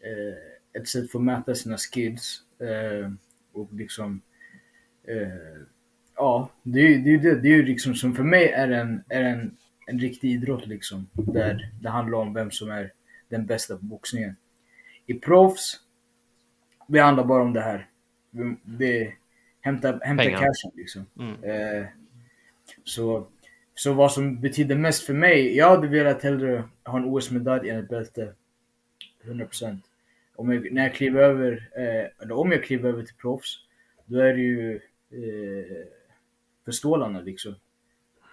[0.02, 2.42] eh, ett sätt för att mäta sina skills.
[2.60, 3.12] Eh,
[3.54, 4.22] och liksom,
[5.08, 5.64] eh,
[6.16, 8.70] ja, det är ju det, är det, det är ju liksom som för mig är
[8.70, 9.58] en, är en,
[9.88, 11.10] en riktig idrott liksom.
[11.14, 12.92] Där det handlar om vem som är
[13.30, 14.36] den bästa på boxningen.
[15.06, 15.80] I proffs,
[16.88, 17.88] det handlar bara om det här.
[18.32, 19.14] Vi- Det,
[19.62, 20.40] hämta, hämta Pengar.
[20.40, 21.06] cashen liksom.
[21.20, 21.44] Mm.
[21.44, 21.86] Eh,
[22.84, 23.28] så,
[23.76, 27.80] så vad som betyder mest för mig, jag hade velat hellre ha en OS-medalj än
[27.80, 28.34] ett bälte.
[29.24, 29.78] 100%.
[30.36, 33.60] Om jag, när jag kliver över, eh, eller om jag kliver över till proffs,
[34.06, 34.76] då är det ju
[35.12, 35.86] eh,
[36.66, 37.56] för stålarna liksom.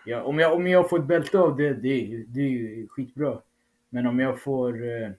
[0.06, 3.38] Ja, om, jag, om jag får ett bälte av det, det, det är ju skitbra.
[3.88, 5.10] Men om jag får, eh,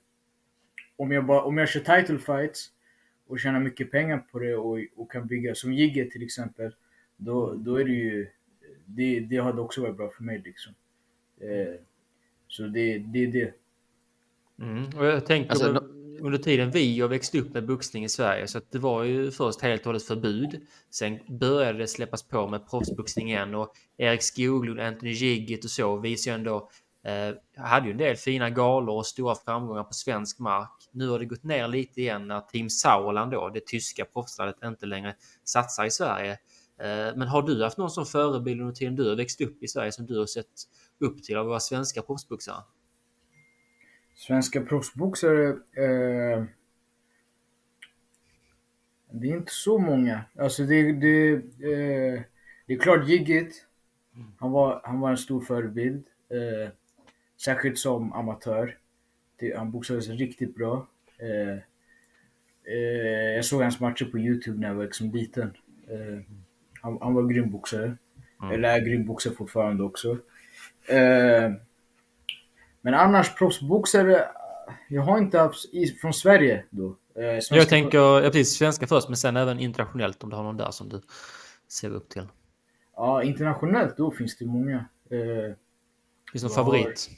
[0.96, 2.70] om jag, bara, om jag kör title fights
[3.28, 6.72] och tjänar mycket pengar på det och, och kan bygga, som Jigge till exempel,
[7.18, 8.28] då, då är det ju,
[8.86, 10.74] det, det hade också varit bra för mig liksom.
[11.40, 11.76] Eh,
[12.48, 13.54] så det, det är det.
[14.60, 14.84] Mm.
[14.98, 15.84] Och jag tänker Alltså, under,
[16.26, 19.32] under tiden vi har växt upp med boxning i Sverige så att det var ju
[19.32, 20.62] först helt och hållet förbud.
[20.90, 25.98] Sen började det släppas på med proffsboxning igen och Erik Skoglund, Anthony Giggit och så
[25.98, 26.70] visar ju ändå
[27.04, 30.90] eh, hade ju en del fina galor och stora framgångar på svensk mark.
[30.92, 34.86] Nu har det gått ner lite igen när Team Sauerland då, det tyska proffslandet, inte
[34.86, 36.32] längre satsar i Sverige.
[36.80, 39.68] Eh, men har du haft någon som förebild under tiden du har växt upp i
[39.68, 40.48] Sverige som du har sett
[41.00, 42.64] upp till av våra svenska proffsboxare?
[44.16, 46.46] Svenska proffsboxare, eh,
[49.12, 50.26] det är inte så många.
[50.40, 52.22] Alltså det, det, eh,
[52.68, 53.66] det är klart Jiggit,
[54.40, 56.06] han var, han var en stor förebild.
[56.30, 56.72] Eh,
[57.46, 58.78] särskilt som amatör.
[59.40, 60.88] Det, han boxades riktigt bra.
[61.18, 61.58] Eh,
[62.74, 65.54] eh, jag såg hans matcher på Youtube när jag var liksom liten.
[65.88, 66.20] Eh,
[66.82, 67.98] han, han var grym boxare.
[68.54, 70.12] Eller är grym boxare fortfarande också.
[70.88, 71.52] Eh,
[72.82, 74.26] men annars proffsboxare,
[74.90, 75.66] jag har inte haft
[76.02, 76.88] från Sverige då.
[76.88, 80.44] Eh, svenska- Jag tänker, ja, precis, svenska först, men sen även internationellt om du har
[80.44, 81.02] någon där som du
[81.68, 82.28] ser upp till.
[82.96, 84.76] Ja, internationellt då finns det många.
[85.10, 85.56] Eh,
[86.32, 87.10] Finns det någon favorit?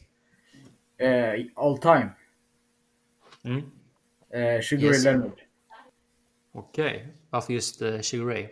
[0.97, 2.09] Eh, all time.
[3.43, 3.61] Mm.
[4.29, 5.05] Eh, Sugar Yes.
[5.05, 5.41] Ray Leonard.
[6.51, 8.47] Okej, varför just uh, Sugar Ray?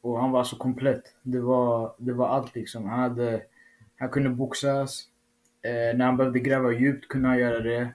[0.00, 1.14] Och han var så komplett.
[1.22, 2.88] Det var, det var allt liksom.
[2.88, 3.42] Han, hade,
[3.96, 5.08] han kunde boxas.
[5.62, 7.94] Eh, när han behövde gräva djupt kunde han göra det.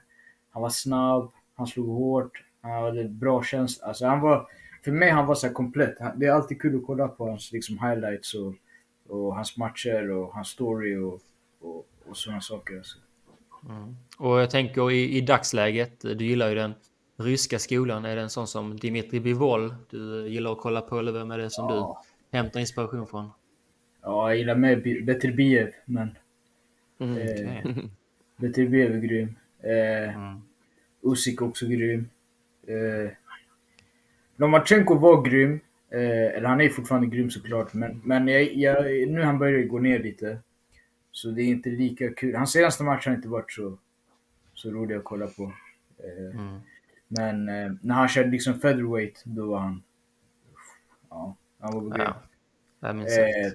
[0.50, 3.86] Han var snabb, han slog hårt, han hade bra känsla.
[3.86, 4.48] Alltså han var,
[4.84, 6.00] för mig han var så här komplett.
[6.00, 8.54] Han, det är alltid kul att kolla på hans liksom, highlights och,
[9.08, 11.20] och hans matcher och hans story och,
[11.60, 12.76] och, och sådana saker.
[12.76, 12.98] Alltså.
[14.18, 16.74] Och jag tänker i, i dagsläget, du gillar ju den
[17.16, 18.04] ryska skolan.
[18.04, 21.38] Är det en sån som Dimitri Bivol du gillar att kolla på eller vem är
[21.38, 22.02] det som Ja.
[22.30, 23.30] du hämtar inspiration från?
[24.02, 26.08] Ja, jag gillar Bi- Beterbiev, men
[26.98, 27.16] Mm.
[27.18, 27.76] eh.
[28.36, 29.36] Beterbiev är grym.
[29.62, 30.42] Eh, Mm.
[31.02, 32.08] Usyk också grym.
[32.66, 33.10] Eh,
[34.36, 35.60] Lomachenko var grym.
[35.90, 37.74] Eh, eller han är fortfarande grym såklart.
[37.74, 40.38] Men, men jag, jag, nu han börjar gå ner lite.
[41.12, 42.34] Så det är inte lika kul.
[42.34, 43.78] Hans senaste match har inte varit så,
[44.54, 45.42] så rolig att kolla på.
[45.98, 46.60] Eh, Mm.
[47.08, 49.82] Men eh, när han körde liksom featherweight, då var han...
[51.10, 52.12] Ja, han var grym.
[52.80, 53.52] Ja, minns Eh,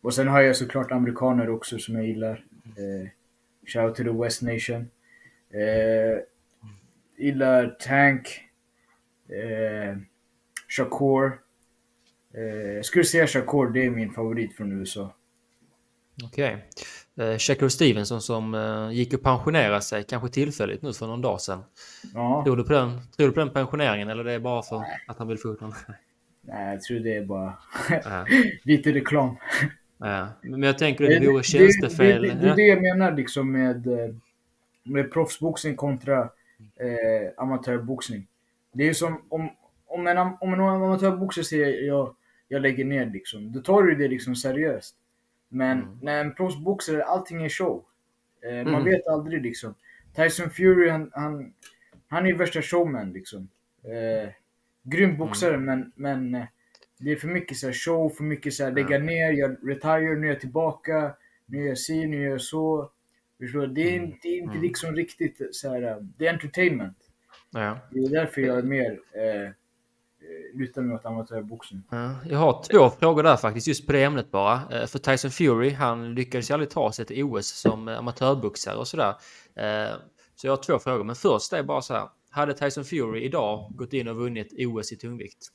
[0.00, 2.44] och sen har jag såklart amerikaner också som jag gillar.
[2.64, 3.08] Eh,
[3.66, 4.90] shout to the West Nation.
[5.50, 6.18] Eh,
[7.16, 8.40] gillar Tank.
[9.28, 9.96] Eh,
[10.68, 11.40] Shakur.
[12.34, 12.42] Eh,
[12.72, 15.14] jag skulle säga Shakur, det är min favorit från USA.
[16.24, 16.64] Okej.
[17.20, 21.40] Eh, Shakur Stevenson som eh, gick och pensionerade sig, kanske tillfälligt nu för någon dag
[21.40, 21.64] sedan.
[22.14, 22.42] Ja.
[22.44, 25.18] Tror du på den, tror du på den pensioneringen eller det är bara för att
[25.18, 25.74] han vill få ut någon?
[26.40, 27.52] Nej, jag tror det är bara
[28.62, 29.36] lite reklam.
[29.98, 30.28] Ja.
[30.42, 32.22] Men jag tänker att det vore tjänstefel.
[32.22, 34.14] Det, det, det är det jag menar liksom med, eh,
[34.84, 38.26] med proffsboxning kontra eh, amatörboxning.
[38.72, 39.50] Det är som om,
[39.86, 42.14] om, en, om en amatörboxare säger jag,
[42.48, 43.52] jag lägger ner liksom.
[43.52, 44.94] Då tar du det liksom seriöst.
[45.48, 45.98] Men Mm.
[46.02, 47.84] när en proffsboxare, allting är show.
[48.44, 48.84] Eh, Man Mm.
[48.84, 49.74] vet aldrig liksom.
[50.16, 51.52] Tyson Fury, han, han,
[52.08, 53.48] han är ju värsta showman liksom.
[53.84, 54.30] Eh,
[54.82, 56.44] grym boxare men, men eh,
[56.98, 60.26] det är för mycket så show, för mycket så här lägga ner, jag retire, nu
[60.26, 61.14] är jag tillbaka,
[61.46, 62.90] nu gör jag si, nu gör jag så.
[63.40, 63.66] Förstår?
[63.66, 66.96] Det är, det är inte liksom riktigt så här, eh, det är entertainment.
[67.50, 67.78] Ja.
[67.90, 69.50] Det är därför jag är mer eh,
[70.54, 71.82] lutar mig åt amatörboxning.
[71.90, 74.62] Ja, jag har två frågor där faktiskt, just på det ämnet bara.
[74.70, 78.76] Eh, För Tyson Fury, han lyckades ju aldrig ta sig till OS som eh, amatörboxare
[78.76, 79.14] och sådär.
[79.54, 79.96] Eh,
[80.34, 82.08] Så jag har två frågor, men först är bara så här.
[82.30, 85.46] Hade Tyson Fury idag gått in och vunnit OS i tungvikt?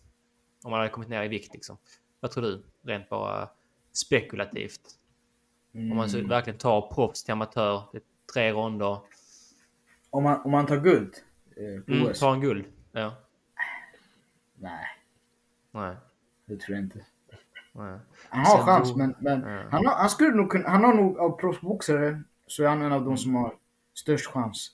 [0.63, 1.77] Om han hade kommit ner i vikt liksom.
[2.19, 2.63] Vad tror du?
[2.85, 3.49] Rent bara
[3.93, 4.81] spekulativt.
[5.73, 8.03] Om man så verkligen tar proffs till amatör, det är
[8.33, 8.97] tre ronder.
[10.09, 11.13] Om man, om man tar guld
[11.57, 12.19] eh, på Mm, OS?
[12.19, 12.65] tar en guld.
[12.91, 13.13] Ja.
[14.63, 14.85] Nej,
[15.71, 15.95] Nej.
[16.45, 17.05] det tror jag inte.
[17.73, 17.99] Nej.
[18.29, 19.63] Han har Sen chans, då- men, men Ja.
[19.71, 22.91] han, har, han skulle nog kunna, han har nog av proffsboxare så är han en
[22.91, 23.53] av de som har
[23.93, 24.71] störst chans.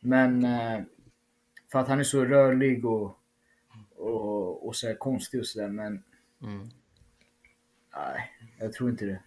[0.00, 0.80] Men eh,
[1.72, 3.18] för att han är så rörlig och,
[3.96, 5.68] och, och så konstig och sådär.
[5.68, 6.02] Men
[6.42, 6.68] Mm.
[7.96, 9.20] nej, jag tror inte det.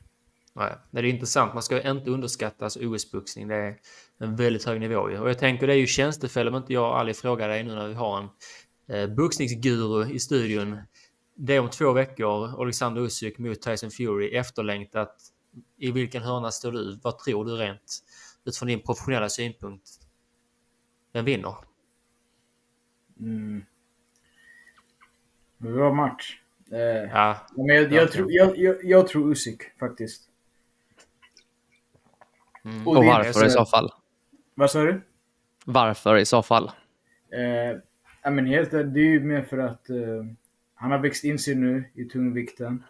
[0.54, 1.54] Nej, det är intressant.
[1.54, 3.48] Man ska ju inte underskatta alltså, OS-boxning.
[3.48, 3.76] Det är
[4.18, 4.96] en väldigt hög nivå.
[5.00, 7.88] Och jag tänker det är ju tjänstefel om inte jag aldrig frågar dig nu när
[7.88, 8.30] vi har en
[8.94, 10.78] eh, boxningsguru i studion.
[11.36, 15.16] Det är om två veckor, Alexander Usyk mot Tyson Fury, efterlängtat.
[15.78, 17.00] I vilken hörna står du?
[17.04, 18.04] Vad tror du rent
[18.46, 19.90] utifrån din professionella synpunkt?
[21.14, 21.56] Vem vinner?
[23.20, 23.66] Mm.
[25.58, 26.40] Bra match.
[26.72, 26.78] Eh,
[27.12, 30.30] Ja, men jag, jag, tror, jag, jag, jag tror Usyk faktiskt.
[32.66, 32.88] Mm.
[32.88, 33.94] Och är varför i så fall?
[34.56, 35.02] Vad sa du?
[35.66, 36.72] Varför i så fall?
[37.32, 37.80] Eh,
[38.24, 40.26] ja, men helt det är ju mer för att eh,
[40.76, 42.84] han har växt in sig nu i tungvikten.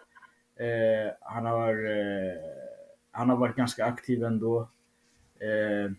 [0.59, 2.37] Eh, han, har, eh,
[3.11, 4.69] han har varit ganska aktiv ändå.
[5.39, 5.91] Eh,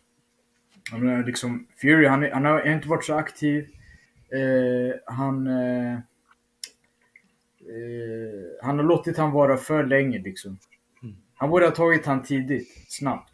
[0.90, 3.68] jag menar, liksom, Fury, han, han har inte varit så aktiv.
[5.06, 5.46] Han,
[8.62, 10.58] han har låtit han vara för länge liksom.
[11.34, 13.32] Han borde ha tagit han tidigt, snabbt.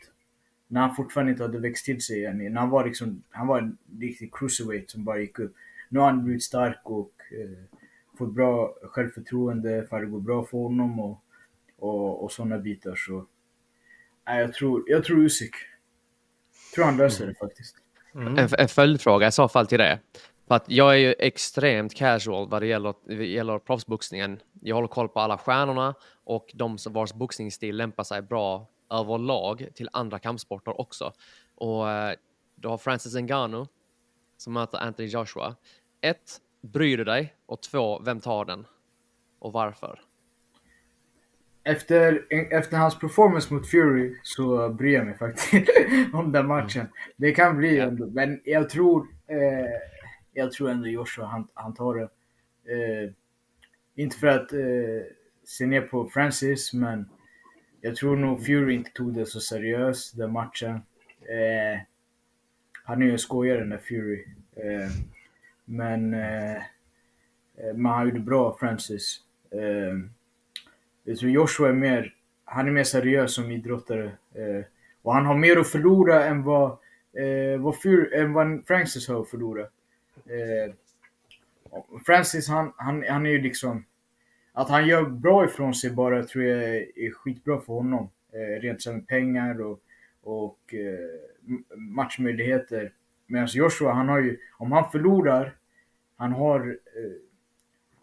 [0.69, 2.39] När han fortfarande inte hade växt till sig än.
[2.39, 5.55] När han var liksom, han var en riktig cruiserweight som bara gick upp.
[5.93, 7.79] Nu har han blivit stark och eh,
[8.19, 11.25] fått bra självförtroende för att det går bra för honom och,
[11.79, 12.95] och, och sådana bitar.
[12.97, 13.27] Så
[14.27, 15.55] nej, jag tror, jag tror Usyk.
[16.75, 17.77] tror han löser det faktiskt.
[18.15, 18.39] Mm.
[18.39, 19.99] En, en följdfråga i så fall till det.
[20.49, 24.41] För att jag är ju extremt casual vad det gäller, det gäller proffsboxningen.
[24.61, 29.69] Jag håller koll på alla stjärnorna och de som vars boxningsstil lämpar sig bra överlag
[29.75, 31.13] till andra kampsporter också.
[31.55, 32.15] Och eh,
[32.55, 33.67] du har Francis Ngannou
[34.37, 35.57] som möter Anthony Joshua.
[36.01, 37.35] Ett, bryr du dig?
[37.47, 38.67] Och två, vem tar den?
[39.39, 40.01] Och varför?
[41.65, 45.69] Efter, efter hans performance mot Fury så bryr jag mig faktiskt
[46.13, 46.87] om den matchen.
[47.17, 47.85] Det kan bli Ja.
[47.85, 49.71] ändå, men jag tror, eh,
[50.33, 52.03] jag tror ändå Joshua han, han tar det.
[52.75, 53.11] Eh,
[53.95, 55.07] inte för att eh,
[55.45, 57.09] se ner på Francis, men
[57.81, 60.75] jag tror nog Fury inte tog det så seriöst den matchen.
[61.21, 61.81] Eh,
[62.85, 64.25] han är ju en skojare den där Fury.
[64.57, 64.91] Eh,
[65.71, 69.21] men, eh, eh men han gjorde bra Francis.
[69.51, 69.99] Eh,
[71.05, 72.15] jag tror Joshua är mer,
[72.45, 74.05] han är mer seriös som idrottare.
[74.35, 74.65] Eh,
[75.03, 76.71] och han har mer att förlora än vad,
[77.13, 79.63] eh, vad, Fur, än vad Francis har att förlora.
[80.27, 80.75] Eh,
[82.07, 83.85] Francis, han, han, han är ju liksom...
[84.53, 88.11] Att han gör bra ifrån sig bara tror jag är, skitbra för honom.
[88.33, 89.81] Eh, rent som pengar och,
[90.23, 92.93] och eh, matchmöjligheter.
[93.27, 94.39] Medan Joshua, han har ju...
[94.59, 95.57] Om han förlorar,
[96.21, 96.61] han har...
[96.71, 97.13] Eh,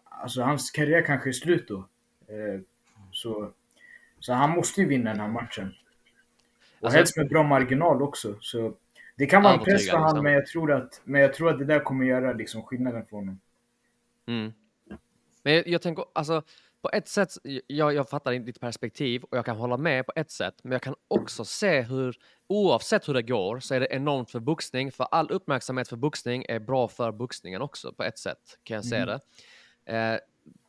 [0.04, 1.78] alltså hans karriär kanske är slut då.
[2.26, 2.60] Eh,
[3.12, 3.52] så,
[4.18, 5.74] så han måste ju vinna den här matchen.
[6.80, 8.36] Och Alltså- helst med bra marginal också.
[8.40, 8.74] Så
[9.16, 10.24] det kan vara en press för honom, liksom.
[10.24, 13.16] men jag tror att, men jag tror att det där kommer göra liksom skillnaden för
[13.16, 13.40] honom.
[14.26, 14.52] Mm.
[15.42, 16.42] Men jag, jag tänker, alltså
[16.82, 17.28] på ett sätt,
[17.66, 20.82] jag, jag fattar ditt perspektiv och jag kan hålla med på ett sätt, men jag
[20.82, 22.16] kan också se hur,
[22.46, 26.44] oavsett hur det går, så är det enormt för boxning, för all uppmärksamhet för boxning
[26.48, 29.20] är bra för boxningen också på ett sätt, kan jag se det.
[29.84, 30.18] Eh,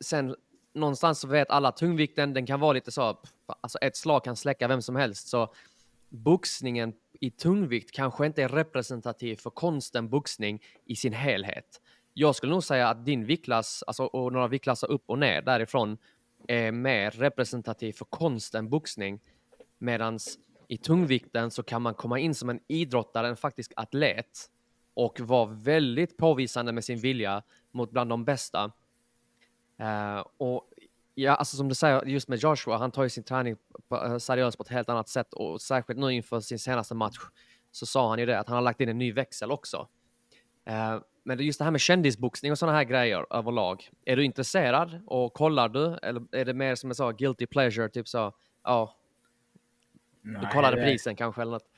[0.04, 0.36] sen
[0.74, 3.22] någonstans så vet alla att tungvikten, den kan vara lite så,
[3.60, 5.54] alltså ett slag kan släcka vem som helst, så
[6.08, 11.80] boxningen i tungvikt kanske inte är representativ för konsten boxning i sin helhet.
[12.20, 15.98] Jag skulle nog säga att din viktklass, alltså, och några viktklasser upp och ner därifrån,
[16.48, 19.20] är mer representativ för konsten boxning.
[19.78, 20.18] Medan
[20.68, 24.50] i tungvikten så kan man komma in som en idrottare, en faktisk atlet
[24.94, 28.72] och vara väldigt påvisande med sin vilja mot bland de bästa.
[29.80, 30.70] Uh, och
[31.14, 33.56] ja, alltså som du säger, just med Joshua, han tar ju sin träning
[33.88, 37.18] på, eh, seriöst på ett helt annat sätt och särskilt nu inför sin senaste match
[37.70, 39.88] så sa han ju det att han har lagt in en ny växel också.
[40.68, 43.90] Uh, men just det här med kändisboxning och sådana här grejer överlag.
[44.04, 45.98] Är du intresserad och kollar du?
[46.02, 48.32] Eller är det mer som jag sa, guilty pleasure, typ så,
[48.64, 48.96] ja.
[50.22, 51.70] Du kollade polisen kanske eller något?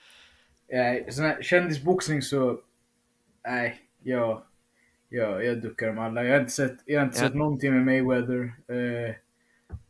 [0.69, 2.61] Nej, sån här kändisboxning så,
[3.45, 4.43] nej, jag,
[5.09, 6.25] jag, jag duckar dem alla.
[6.25, 7.25] Jag har inte sett, jag har inte ja.
[7.25, 8.53] sett någonting med Mayweather.
[8.71, 9.15] Uh,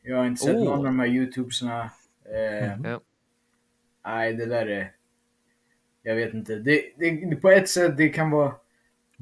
[0.03, 0.65] jag har inte sett oh.
[0.65, 1.91] någon av de här YouTubesarna.
[2.31, 3.01] Uh, mm.
[4.05, 4.93] Nej, det där är,
[6.03, 6.57] jag vet inte.
[6.57, 8.55] Det, det, på ett sätt, det kan vara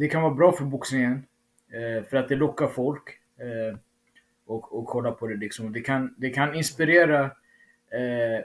[0.01, 1.27] det kan vara bra för boxningen.
[1.73, 3.03] Eh, för att det lockar folk.
[3.39, 3.79] Eh,
[4.47, 5.73] och, och kolla på det liksom.
[5.73, 8.45] Det kan, det kan inspirera eh,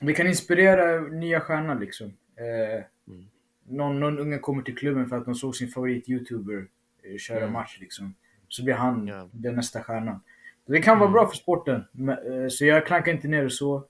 [0.00, 2.06] det kan inspirera nya stjärnor liksom.
[2.36, 3.28] Eh, mm.
[3.68, 6.66] någon, någon unge kommer till klubben för att de såg sin favorit-youtuber
[7.02, 7.52] eh, köra mm.
[7.52, 8.14] match liksom.
[8.48, 9.26] Så blir han yeah.
[9.32, 10.20] den nästa stjärnan.
[10.66, 11.12] Det kan vara mm.
[11.12, 11.84] bra för sporten.
[12.08, 13.84] Eh, så jag klankar inte ner det så.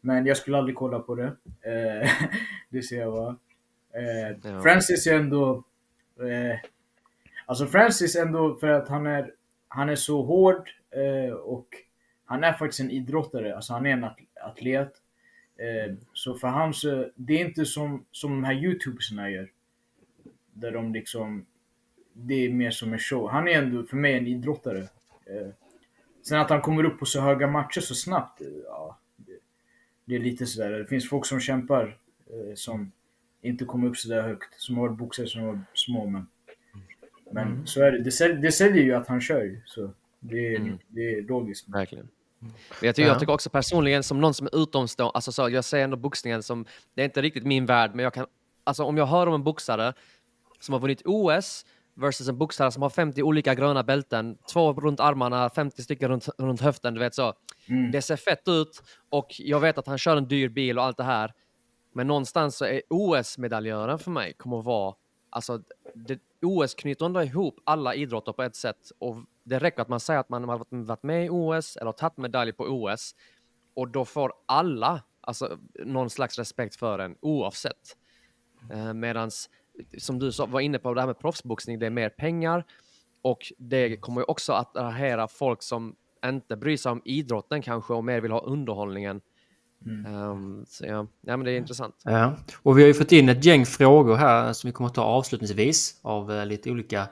[0.00, 1.36] Men jag skulle aldrig kolla på det.
[1.62, 2.10] Eh,
[2.70, 3.36] det ser jag bara.
[3.94, 4.62] Eh, ja.
[4.62, 5.64] Francis är ändå
[6.18, 6.58] Eh,
[7.46, 9.34] alltså Francis ändå, för att han är,
[9.68, 11.68] han är så hård eh, och
[12.24, 14.06] han är faktiskt en idrottare, alltså han är en
[14.40, 14.92] atlet.
[15.56, 19.50] Eh, så för han så, det är inte som, som de här youtubersna gör.
[20.52, 21.46] Där de liksom,
[22.12, 23.30] det är mer som en show.
[23.30, 24.78] Han är ändå för mig en idrottare.
[25.26, 25.48] Eh,
[26.22, 29.38] sen att han kommer upp på så höga matcher så snabbt, eh, ja, det,
[30.04, 30.70] det är lite sådär.
[30.70, 32.92] Det finns folk som kämpar eh, som
[33.42, 34.60] inte komma upp så där högt.
[34.60, 36.06] Som har varit boxare som var små.
[36.06, 36.26] Men,
[37.32, 37.66] men mm.
[37.66, 38.02] så är det.
[38.02, 39.62] Det, säl, det säljer ju att han kör.
[39.64, 39.90] Så
[40.20, 40.78] det är, mm.
[40.88, 41.68] det är logiskt.
[41.68, 42.08] Verkligen.
[42.82, 45.84] Jag tycker, jag tycker också personligen som någon som är utomstående, alltså så, jag ser
[45.84, 48.26] ändå boxningen som, det är inte riktigt min värld, men jag kan,
[48.64, 49.92] alltså om jag hör om en boxare
[50.60, 51.64] som har vunnit OS
[51.94, 56.28] versus en boxare som har 50 olika gröna bälten, två runt armarna, 50 stycken runt,
[56.38, 57.34] runt höften, du vet så.
[57.68, 57.90] Mm.
[57.90, 60.96] Det ser fett ut och jag vet att han kör en dyr bil och allt
[60.96, 61.32] det här.
[61.92, 64.94] Men någonstans så är OS-medaljören för mig kommer att vara,
[65.30, 65.62] alltså
[65.94, 70.20] det, OS knyter ihop alla idrotter på ett sätt och det räcker att man säger
[70.20, 73.14] att man har varit med i OS eller tagit medalj på OS
[73.74, 77.96] och då får alla alltså, någon slags respekt för en oavsett.
[78.70, 79.50] Eh, medans,
[79.98, 82.64] som du var inne på, det här med proffsboxning, det är mer pengar
[83.22, 88.04] och det kommer också att attrahera folk som inte bryr sig om idrotten kanske och
[88.04, 89.20] mer vill ha underhållningen
[89.86, 90.14] Mm.
[90.14, 91.94] Um, så ja, ja, men det är intressant.
[92.04, 92.36] Ja.
[92.62, 95.02] Och vi har ju fått in ett gäng frågor här som vi kommer att ta
[95.02, 97.08] avslutningsvis av uh, lite olika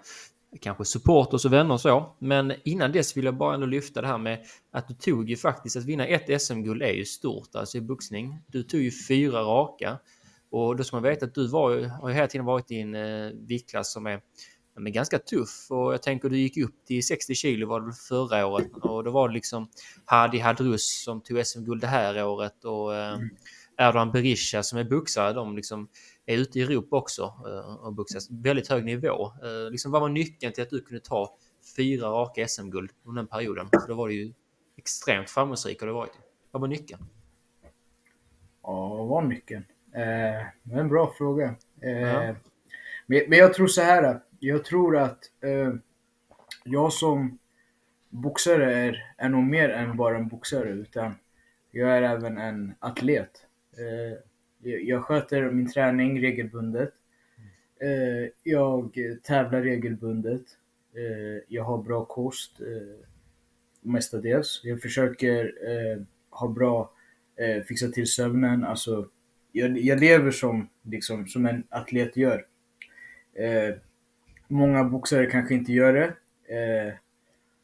[0.61, 2.16] kanske supporters och vänner och så.
[2.18, 4.39] Men innan dess vill jag bara ändå lyfta det här med
[4.73, 8.39] att du tog ju faktiskt att vinna ett SM-guld är ju stort alltså i boxning.
[8.47, 9.99] Du tog ju fyra raka
[10.51, 12.95] och då ska man veta att du var, har ju hela tiden varit i en
[12.95, 14.21] uh, viktklass som är
[14.81, 18.47] men ganska tuff och jag tänker du gick upp till 60 kilo var det förra
[18.47, 19.68] året och då var det liksom
[20.05, 23.31] Hadi Hadrus som tog SM-guld det här året och eh, mm.
[23.78, 25.89] Erdogan Berisha som är boxare, de liksom
[26.26, 29.33] är ute i Europa också eh, och boxas väldigt hög nivå.
[29.43, 31.37] Eh, liksom, vad var nyckeln till att du kunde ta
[31.76, 33.68] fyra raka SM-guld under den perioden?
[33.72, 34.33] För då var det ju
[34.78, 36.12] extremt framgångsrik har det varit.
[36.51, 37.05] Vad var nyckeln?
[38.62, 39.64] Ja, vad var nyckeln?
[39.95, 41.55] Eh, det är en bra fråga.
[41.83, 42.35] Eh, ja.
[43.07, 45.74] men, men jag tror så här jag tror att eh,
[46.64, 47.38] jag som
[48.09, 51.14] boxare är, är nog mer än bara en boxare, utan
[51.70, 53.47] jag är även en atlet.
[53.78, 54.18] Eh,
[54.62, 56.93] jag, jag sköter min träning regelbundet.
[57.80, 60.43] Eh, jag tävlar regelbundet.
[60.95, 63.07] Eh, jag har bra kost eh,
[63.80, 64.61] mestadels.
[64.64, 66.93] Jag försöker eh, ha bra,
[67.36, 68.64] eh, fixa till sömnen.
[68.64, 69.09] Alltså,
[69.53, 72.47] jag, jag lever som, liksom, som en atlet gör.
[73.34, 73.74] Eh,
[74.53, 76.07] Många boxare kanske inte gör det.
[76.55, 76.95] Eh,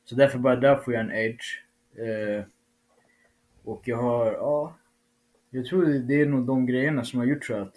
[0.05, 1.61] så därför bara där får jag en edge.
[1.97, 2.45] Eh,
[3.65, 4.77] och jag har, ja,
[5.51, 7.75] jag tror det är nog de grejerna som har gjort så att,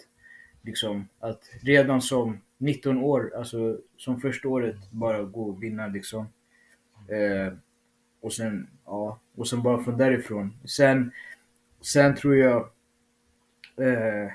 [0.62, 6.26] liksom, att redan som 19 år, alltså som första året, bara gå och vinna liksom.
[7.08, 7.52] Eh,
[8.20, 10.58] och sen, ja, och sen bara från därifrån.
[10.64, 11.12] Sen,
[11.80, 12.60] sen tror jag,
[13.76, 14.32] eh,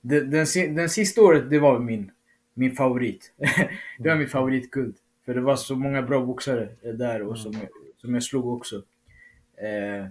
[0.00, 2.10] den, den, den sista året, det var min
[2.58, 3.32] min favorit.
[3.98, 4.96] det var min favoritguld.
[5.24, 7.54] För det var så många bra boxare där och som,
[7.96, 8.82] som jag slog också.
[9.56, 10.06] Eh,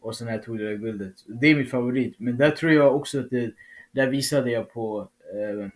[0.00, 1.14] Och sen när jag tog det där guldet.
[1.26, 2.14] Det är mitt favorit.
[2.18, 3.52] Men där tror jag också att det,
[3.92, 5.68] där visade jag på eh,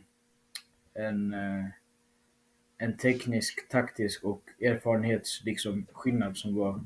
[1.05, 1.65] en, eh,
[2.79, 6.81] en teknisk, taktisk och erfarenhets liksom, skillnad som var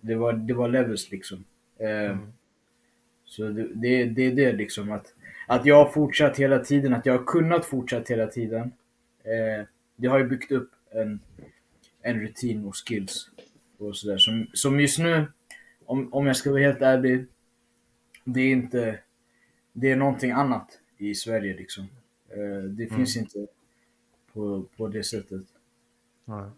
[0.00, 1.44] det var, det var levels liksom.
[1.78, 2.18] Eh,
[3.24, 5.14] Så det, det, det är det liksom att,
[5.46, 8.72] att jag har fortsatt hela tiden, att jag har kunnat fortsätta hela tiden.
[9.24, 9.66] Eh,
[9.96, 11.20] det har ju byggt upp en,
[12.02, 13.30] en rutin och skills.
[13.78, 14.18] Och sådär.
[14.18, 15.26] Som, som just nu,
[15.86, 17.26] om, om jag ska vara helt ärlig,
[18.24, 18.98] det är inte,
[19.72, 21.84] det är någonting annat i Sverige liksom.
[22.28, 23.46] Eh, det finns inte
[24.32, 25.42] på, på det sättet.
[26.24, 26.50] Ja.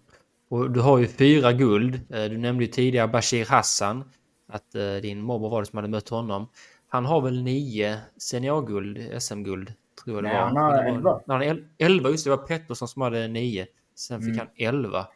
[0.49, 1.95] Och du har ju fyra guld.
[2.11, 4.05] Eh, Du nämnde ju tidigare Bashir Hassan.
[4.47, 6.47] Att eh, din morbror var det som hade mött honom.
[6.89, 9.73] Han har väl nio seniorguld, SM-guld.
[10.05, 10.45] Tror jag det Nej, var.
[10.47, 11.21] han har elva.
[11.27, 12.31] Han har elva, just det.
[12.31, 13.67] Var Pettersson som hade nio.
[13.95, 14.39] Sen fick Mm.
[14.39, 15.07] han elva.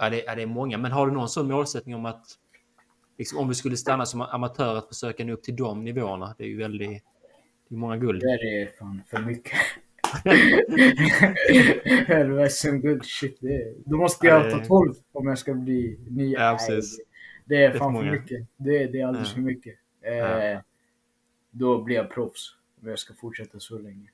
[0.00, 0.78] Ja, det, ja, det är många.
[0.78, 2.24] Men har du någon sån målsättning om att
[3.18, 6.34] liksom, om du skulle stanna som amatör att försöka nå upp till de nivåerna?
[6.38, 7.02] Det är ju väldigt...
[7.68, 8.20] Det är många guld.
[8.22, 8.26] Det
[8.62, 9.52] är fan för mycket.
[12.08, 13.38] Elva SM-guld, shit.
[13.40, 16.32] Det, då måste Ja, jag det- ta 12 om jag ska bli ny.
[16.32, 17.00] Ja, precis.
[17.44, 18.46] det, är fan för mycket.
[18.56, 19.34] Det, det är alldeles Ja.
[19.34, 19.74] för mycket.
[20.06, 20.62] Eh, Ja.
[21.50, 22.54] Då blir jag proffs.
[22.82, 24.10] Om jag ska fortsätta så länge.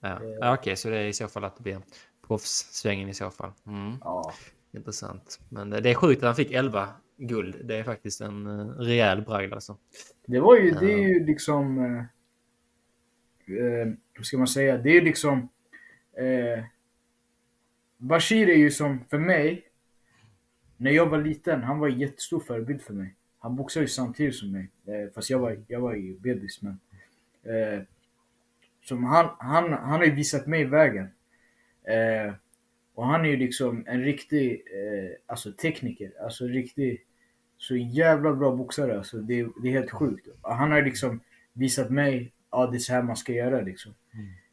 [0.00, 0.22] Ja.
[0.40, 1.80] Ja, Okej, så det är i så fall att det blir
[2.26, 3.52] proffssvängen i så fall.
[3.66, 3.96] Mm.
[4.00, 4.34] Ja.
[4.72, 5.40] Intressant.
[5.48, 7.56] Men det är sjukt att han fick 11 guld.
[7.64, 9.76] Det är faktiskt en uh, rejäl bragd alltså.
[10.26, 11.78] Det var ju, det är ju liksom...
[11.78, 11.98] Eh,
[13.56, 14.78] eh, hur ska man säga?
[14.78, 15.48] Det är liksom...
[16.16, 16.64] Eh,
[17.98, 19.68] Bashir är ju som, för mig,
[20.76, 23.14] när jag var liten, han var en jättestor förebild för mig.
[23.42, 26.62] Han boxade ju samtidigt som mig, eh, fast jag var, jag var ju bebis.
[26.62, 26.80] Men,
[27.42, 27.82] eh,
[28.82, 31.08] som han, han, han har ju visat mig vägen.
[31.84, 32.34] Eh,
[32.94, 37.04] och han är ju liksom en riktig eh, alltså tekniker, alltså riktig
[37.58, 38.98] så jävla bra boxare.
[38.98, 40.28] Alltså, det, det är helt sjukt.
[40.42, 41.20] Han har liksom
[41.52, 43.60] visat mig ja, det är så här man ska göra.
[43.60, 43.94] Liksom.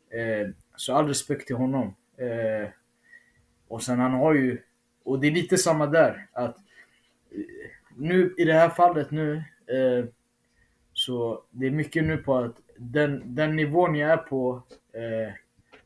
[0.10, 1.96] Eh, så all respekt till honom.
[2.18, 2.70] Eh,
[3.68, 4.62] och sen han har ju,
[5.04, 6.28] och det är lite samma där.
[6.32, 6.58] att
[8.00, 9.36] nu i det här fallet nu,
[9.68, 10.06] eh,
[10.93, 15.34] så det är mycket nu på att den, den nivån jag är på eh,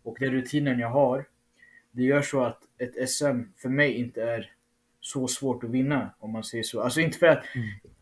[0.04, 1.26] och den rutinen jag har,
[1.92, 4.52] det gör så att ett SM för mig inte är
[5.00, 6.82] så svårt att vinna om man säger så.
[6.82, 7.44] Alltså inte för att,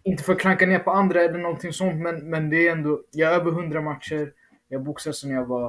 [0.03, 3.03] inte för att klanka ner på andra eller någonting sånt men, men det är ändå,
[3.12, 4.34] jag är över 100 matcher,
[4.68, 5.68] jag boxar sedan jag var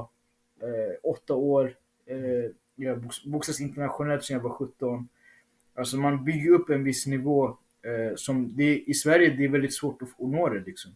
[0.61, 1.75] eh, åtta år,
[2.05, 5.07] eh, jag box, boxas internationellt sedan jag var 17.
[5.75, 7.57] Alltså man bygger upp en viss nivå
[8.15, 10.95] som det, i Sverige det är väldigt svårt att, nå det liksom.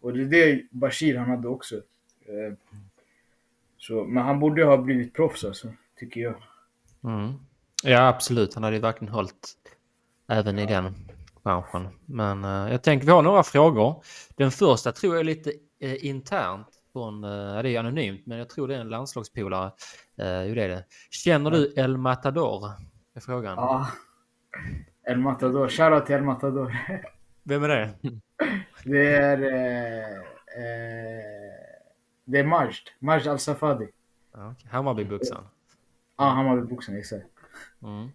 [0.00, 1.76] Och det är det Bashir han hade också.
[2.26, 2.54] Eh,
[3.78, 6.42] så, men han borde ha blivit proffs alltså, tycker jag.
[7.04, 7.32] Mm.
[7.82, 8.54] Ja, absolut.
[8.54, 9.56] Han hade ju verkligen hållit
[10.28, 10.94] även i den
[11.44, 11.88] branschen.
[12.06, 14.04] Men eh, jag tänker vi har några frågor.
[14.36, 16.66] Den första tror jag är lite eh, internt.
[16.92, 19.72] Från, eh, ja, det är anonymt, men jag tror det är en landslagspolare.
[20.16, 20.84] Eh, jo, det är det.
[21.10, 22.70] Känner du El Matador?
[23.14, 23.56] Är frågan.
[23.56, 23.88] Ja.
[25.04, 26.76] El Matador, shoutout till El Matador.
[27.42, 27.94] Vem är det?
[28.84, 29.42] Det är...
[29.42, 30.16] Eh,
[30.56, 31.22] eh,
[32.24, 32.74] det är Majd.
[32.98, 33.88] Majd Al-Safadi.
[34.32, 34.54] Ja.
[34.70, 35.44] Hammarbyboxaren.
[36.16, 37.26] Ja, han var boxaren, exakt.
[37.82, 38.08] Mm.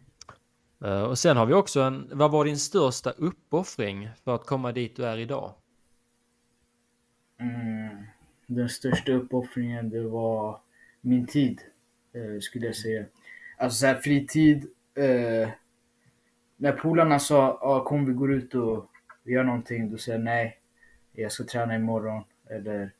[0.83, 2.09] Eh, och sen har vi också en...
[2.13, 5.53] Vad var din största uppoffring för att komma dit du är idag?
[7.39, 8.05] Mm.
[8.47, 10.59] Den största uppoffringen, det var
[11.01, 11.61] min tid,
[12.13, 13.05] eh, skulle jag säga.
[13.57, 14.67] Alltså så här, fritid.
[14.95, 15.49] Eh,
[16.57, 18.91] när polarna sa ah, kom vi går ut och
[19.23, 20.57] gör någonting, då säger jag nej.
[21.11, 22.23] Jag ska träna imorgon.
[22.49, 22.91] Eller,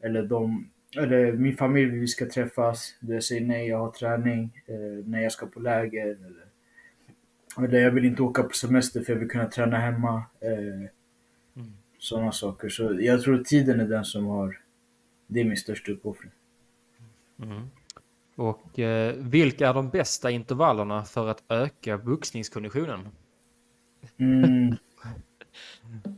[0.00, 2.96] eller, de, eller min familj, vi ska träffas.
[3.00, 4.62] Då jag säger nej, jag har träning.
[4.66, 6.06] Eh, när jag ska på läger.
[6.06, 6.46] Eller,
[7.58, 10.24] eller jag vill inte åka på semester för jag vill kunna träna hemma.
[10.40, 10.90] Eh,
[11.98, 12.68] Sådana saker.
[12.68, 14.60] Så jag tror tiden är den som har...
[15.26, 16.32] Det är min största uppoffring.
[18.36, 23.08] Och eh, vilka är de bästa intervallerna för att öka boxningskonditionen?
[24.18, 24.70] Mm.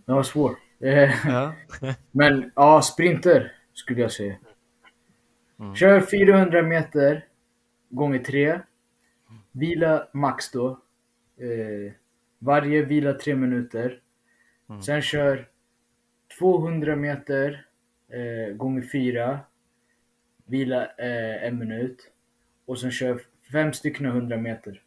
[0.06, 0.56] Det var svår.
[0.80, 1.54] Eh, Ja.
[2.10, 4.36] Men ja, sprinter skulle jag säga.
[5.76, 7.24] Kör 400 meter
[7.90, 8.60] gånger 3.
[9.52, 10.68] Vila max då.
[11.36, 11.92] Eh,
[12.38, 14.00] varje vila 3 minuter.
[14.84, 15.48] Sen kör
[16.38, 17.66] 200 meter
[18.08, 19.40] eh, gånger 4.
[20.44, 22.10] Vila eh, en minut.
[22.66, 23.22] Och sen kör
[23.52, 24.82] fem stycken 100 meter.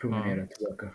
[0.00, 0.90] Promenera tillbaka.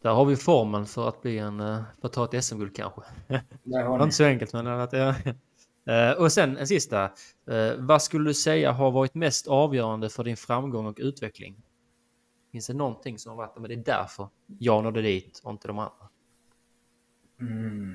[0.00, 1.60] Där har vi formen för att bli en...
[1.60, 3.00] eh, För att ta ett SM-guld kanske.
[3.28, 5.14] Det var inte så enkelt men att ja.
[5.86, 7.04] Eh, Och sen en sista.
[7.50, 11.62] Eh, Vad skulle du säga har varit mest avgörande för din framgång och utveckling?
[12.52, 15.68] Finns det någonting som har varit men det är därför jag nådde dit och inte
[15.68, 16.08] de andra?
[17.40, 17.94] Mm.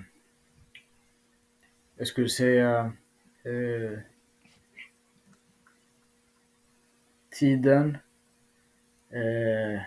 [1.98, 2.94] Jag skulle säga
[3.46, 4.00] eh,
[7.30, 7.98] tiden.
[9.10, 9.82] Eh,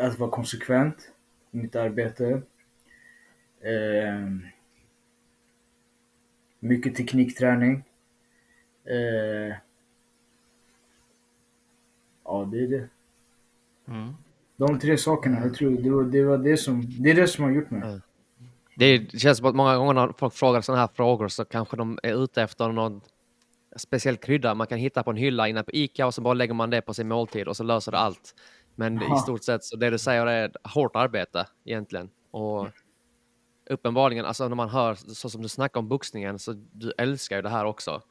[0.00, 1.12] att vara konsekvent
[1.50, 2.42] i mitt arbete.
[3.60, 4.28] Eh,
[6.60, 7.84] mycket teknikträning.
[8.84, 9.56] Eh,
[12.24, 12.88] ja, det är det.
[13.88, 14.14] Mm.
[14.56, 17.44] De tre sakerna, jag tror det var det, var det som, det är det som
[17.44, 17.82] har gjort mig.
[17.82, 18.00] Är,
[18.76, 21.98] det känns som att många gånger när folk frågar sådana här frågor så kanske de
[22.02, 23.00] är ute efter någon
[23.76, 26.54] speciell krydda man kan hitta på en hylla inne på Ica och så bara lägger
[26.54, 28.34] man det på sin måltid och så löser det allt.
[28.74, 29.16] Men Aha.
[29.16, 32.10] i stort sett så det du säger är hårt arbete egentligen.
[32.30, 32.68] Och
[33.70, 37.42] uppenbarligen, alltså när man hör så som du snackar om boxningen så du älskar ju
[37.42, 38.02] det här också.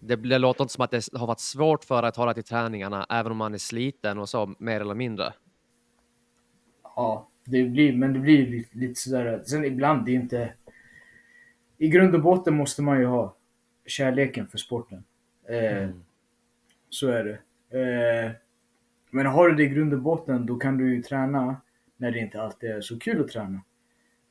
[0.00, 2.44] Det, det låter inte som att det har varit svårt för dig att hålla till
[2.44, 5.34] träningarna även om man är sliten och så mer eller mindre.
[6.96, 9.42] Ja, det blir, men det blir lite, lite sådär.
[9.46, 10.52] Sen ibland, det är inte...
[11.78, 13.36] I grund och botten måste man ju ha
[13.86, 15.04] kärleken för sporten.
[15.48, 15.88] Eh,
[16.88, 17.38] Så är det.
[17.80, 18.30] Eh,
[19.10, 21.56] men har du det i grund och botten, då kan du ju träna
[21.96, 23.60] när det inte alltid är så kul att träna.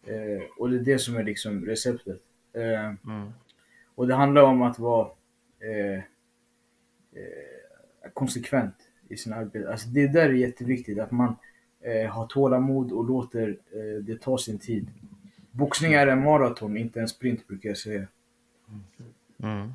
[0.03, 2.21] Eh, och det är det som är liksom receptet.
[2.53, 3.31] Eh, Mm.
[3.95, 5.07] och det handlar om att vara
[5.59, 5.97] eh,
[7.13, 8.75] eh, konsekvent
[9.09, 9.71] i sin arbete.
[9.71, 11.35] Alltså det där är jätteviktigt, att man
[11.81, 14.87] eh, har tålamod och låter eh, det ta sin tid.
[15.51, 18.07] Boxning är en maraton, inte en sprint brukar jag säga.
[19.43, 19.73] Mm.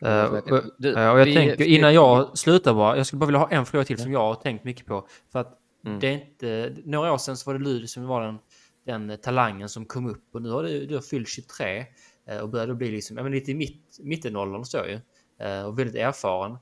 [0.00, 3.84] Och, och jag tänker, innan jag slutar bara, jag skulle bara vilja ha en fråga
[3.84, 5.06] till som jag har tänkt mycket på.
[5.32, 6.00] För att Mm.
[6.00, 8.38] det är inte, några år sedan så var det Lyd som var den,
[8.84, 11.86] den talangen som kom upp och nu har du, du har fyllt 23
[12.26, 15.00] eh, och börjar bli liksom, ja, men lite i mitt, mittenåldern så ju.
[15.66, 16.58] Och väldigt erfaren.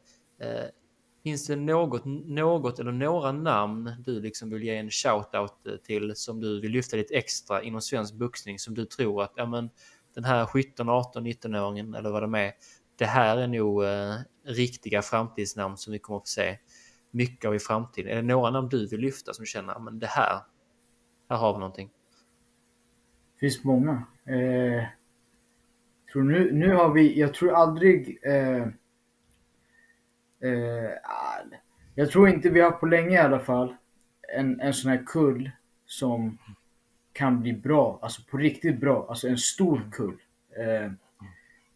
[1.25, 6.13] Finns det något, något eller några namn du liksom vill ge en shout-out eh, till
[6.17, 9.71] som du vill lyfta lite extra inom svensk boxning som du tror att ja, men,
[10.15, 12.53] den här 17, 18, 19-åringen eller vad de är,
[12.97, 14.15] det här är nog eh,
[14.45, 16.59] riktiga framtidsnamn som vi kommer att få se
[17.11, 18.13] mycket av i framtiden.
[18.13, 20.41] Är det några namn du vill lyfta som känner, att men det här,
[21.29, 21.91] här har vi någonting.
[23.35, 23.93] Det finns många.
[24.25, 24.85] Eh,
[26.13, 28.19] tror nu, nu har vi, jag tror aldrig...
[28.25, 28.67] Eh,
[30.45, 31.57] eh, ah,
[31.95, 33.75] jag tror inte vi har på länge i alla fall
[34.37, 35.51] en, en sån här kull
[35.87, 36.39] som
[37.13, 40.17] kan bli bra, alltså på riktigt bra, alltså en stor kull.
[40.57, 40.93] Eh,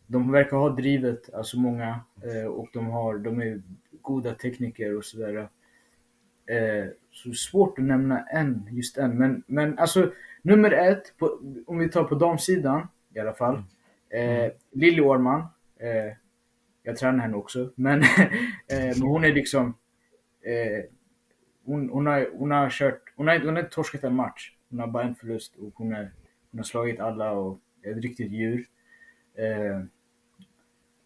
[0.06, 3.62] de verkar ha drivet, alltså många, eh, och de, har, de är
[4.02, 5.48] goda tekniker och sådär.
[6.46, 9.18] Eh, så svårt att nämna en, just en.
[9.18, 10.12] Men, men alltså
[10.42, 13.62] nummer ett, på, om vi tar på damsidan i alla fall.
[14.10, 15.40] Eh, Lilly Årman.
[15.76, 16.16] Eh,
[16.82, 17.72] jag tränar henne också.
[17.74, 18.02] Men,
[18.68, 19.74] eh, men hon är liksom...
[20.42, 20.84] Eh,
[21.64, 23.02] hon, hon, har, hon har kört...
[23.16, 24.52] Hon har, hon har inte torskat en match.
[24.70, 26.12] Hon har bara en förlust och hon, är,
[26.50, 28.66] hon har slagit alla och är ett riktigt djur.
[29.34, 29.82] Eh,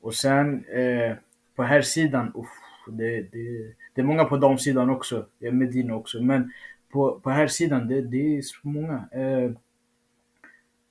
[0.00, 1.16] och sen eh,
[1.56, 2.48] på här sidan, uff,
[2.88, 5.26] det, det, det är många på damsidan också.
[5.38, 6.22] Det är Medina också.
[6.22, 6.52] Men
[6.92, 9.08] på, på här sidan det, det är så många.
[9.12, 9.50] Eh,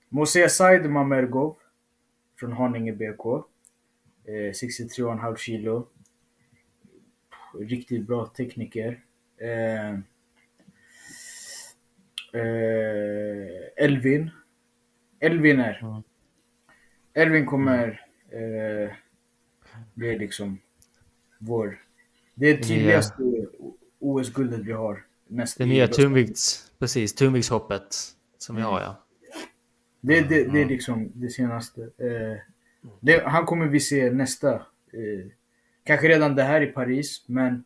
[0.09, 1.55] Mosea Said Mamergov
[2.39, 3.45] från Haninge BK.
[4.31, 5.87] Eh, 63,5 kilo.
[7.59, 9.03] Riktigt bra tekniker.
[9.37, 9.89] Eh,
[12.33, 14.29] eh, Elvin.
[15.19, 15.79] Elvin är.
[15.83, 16.03] Mm.
[17.13, 18.95] Elvin kommer eh,
[19.93, 20.59] bli liksom
[21.39, 21.81] vår...
[22.35, 23.23] Det är tydligaste
[23.99, 25.05] OS-guldet vi har.
[25.27, 27.95] Näst Det nya tungvikts, precis, tungviktshoppet
[28.37, 29.03] som vi har ja.
[30.01, 31.81] Det, det, det är liksom det senaste.
[31.81, 32.37] Eh,
[32.99, 34.53] det, han kommer vi se nästa.
[34.53, 35.31] Eh,
[35.83, 37.63] kanske redan det här i Paris, men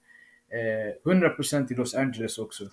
[0.49, 2.63] eh, 100% i Los Angeles också.
[2.63, 2.69] Eh,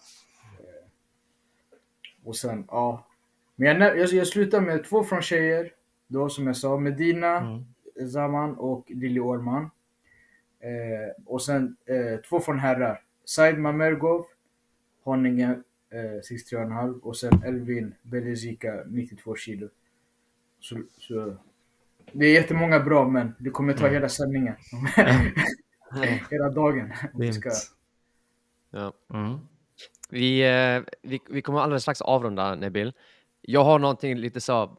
[2.25, 3.07] och sen, ja.
[3.57, 5.73] Men jag, jag, jag slutar med två från tjejer.
[6.07, 7.65] Då som jag sa, Medina Mm.
[8.09, 9.71] Zaman och Lili Orman.
[10.61, 13.03] Eh, och sen eh, två från herrar.
[13.25, 14.25] Said Mamergov,
[15.05, 19.69] Haninge eh, 63,5 och sen Elvin Belezika 92 kilo.
[20.61, 21.37] Så, så,
[22.13, 24.55] det är jättemånga bra men det kommer ta hela sändningen.
[26.31, 26.93] hela dagen.
[27.15, 27.51] Vi ska.
[28.71, 28.93] Ja.
[29.15, 29.39] Mm.
[30.11, 32.93] Vi, eh, vi, vi kommer alldeles strax avrunda Nebil.
[33.41, 34.79] Jag har någonting lite så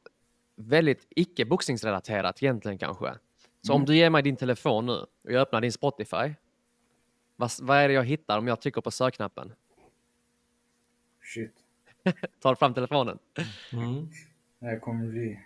[0.56, 3.14] väldigt icke boxningsrelaterat egentligen kanske.
[3.62, 6.34] Så om du ger mig din telefon nu och jag öppnar din Spotify.
[7.36, 9.54] Vad, vad är det jag hittar om jag trycker på sökknappen?
[11.34, 11.54] shit.
[12.42, 13.20] Tar fram telefonen.
[13.74, 14.10] Mm.
[14.60, 15.40] Det här kommer bli...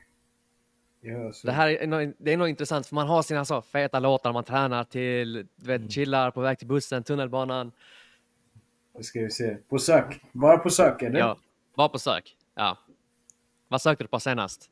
[1.44, 4.34] Det här är nog, det är nog intressant för man har sina så feta låtar
[4.34, 7.72] man tränar till, du vet, chillar på väg till bussen, tunnelbanan.
[8.98, 9.56] Det ska vi se.
[9.70, 10.22] På sök.
[10.32, 11.20] Bara på sök eller?
[11.20, 11.38] Ja,
[11.76, 12.38] Var på sök.
[12.56, 12.78] Ja.
[13.68, 14.70] Vad sökte du på senast?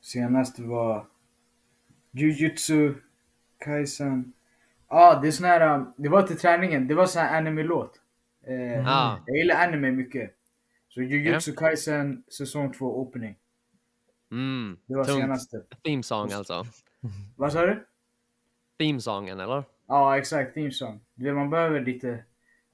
[0.00, 1.06] Senast var
[2.10, 2.94] Jujutsu
[3.58, 4.32] Kaisen.
[4.88, 6.88] Ja, ah, det är sån här, um, det var till träningen.
[6.88, 8.00] Det var sån här anime-låt.
[8.46, 9.18] Eh, Ah.
[9.26, 10.37] Jag gillar anime mycket.
[10.98, 13.36] Så Jujutsu Kaisen säsong 2 opening.
[14.32, 14.78] Mm.
[14.86, 15.20] Det var tungt.
[15.20, 15.62] senaste.
[15.84, 16.66] Theme song alltså.
[17.36, 17.86] Vad sa du?
[18.78, 19.64] Theme songen eller?
[19.88, 20.54] Ja, exakt.
[20.54, 21.00] Theme song.
[21.14, 22.24] Du vet, man behöver lite...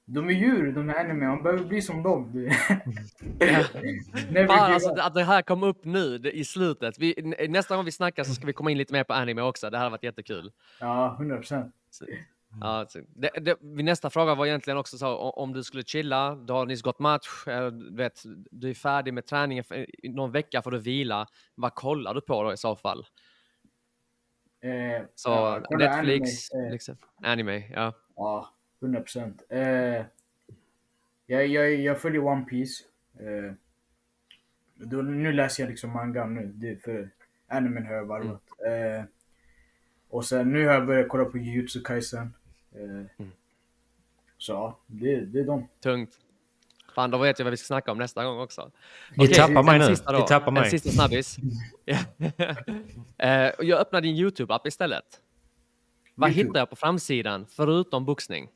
[0.05, 1.26] De är djur, de är anime.
[1.26, 2.32] Man behöver bli som dem.
[4.46, 6.98] Fan, alltså, att det här kom upp nu det, i slutet.
[6.98, 9.42] Vi, nä- nästa gång vi snackar så ska vi komma in lite mer på anime
[9.42, 9.70] också.
[9.70, 10.52] Det här har varit jättekul.
[10.80, 11.74] Ja, 100 procent.
[12.60, 16.52] Ja, så, det, det, nästa fråga var egentligen också så, om du skulle chilla, du
[16.52, 19.64] har nyss gått match, eh, du vet, du är färdig med träningen,
[20.02, 21.26] någon vecka får du vila.
[21.55, 23.06] Vad kollar du på då i så fall?
[24.60, 26.97] Eh, Så ja, Netflix, Anime, eh, liksom.
[27.22, 27.93] anime, ja.
[28.16, 28.48] Ja,
[28.81, 29.43] 100 procent.
[29.48, 30.05] Eh,
[31.26, 32.85] jag, jag, jag följer One Piece.
[33.20, 33.52] Eh,
[34.74, 37.10] då, nu läser jag liksom mangan nu, det för
[37.47, 38.43] animen har jag varvat.
[38.66, 39.05] Eh,
[40.09, 42.35] och sen nu har jag börjat kolla på Jujutsu Kaisen.
[42.74, 43.26] Eh,
[44.38, 45.68] Så ja, det, det är de.
[45.80, 46.18] Tungt.
[46.94, 48.70] Fan, då vet jag vad vi ska snacka om nästa gång också.
[49.16, 49.90] Ni Okej, tappar mig en nu.
[49.90, 50.70] Ni tappar En mig.
[50.70, 51.36] sista snabbis.
[53.18, 55.20] Eh, jag öppnar din YouTube-app istället.
[56.14, 56.48] Vad YouTube.
[56.48, 58.48] hittar jag på framsidan förutom boxning?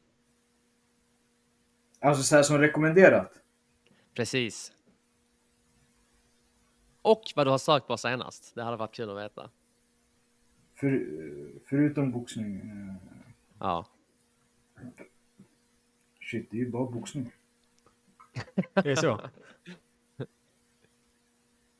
[2.00, 3.32] Alltså så här som rekommenderat.
[4.14, 4.72] Precis.
[7.02, 8.54] Och vad du har sökt på senast.
[8.54, 9.50] Det hade varit kul att veta.
[10.74, 11.06] För,
[11.68, 12.56] förutom boxning.
[12.56, 12.94] Eh,
[13.60, 13.86] Ja.
[16.20, 17.32] Shit, det är ju bara boxning.
[18.74, 19.20] Det är så.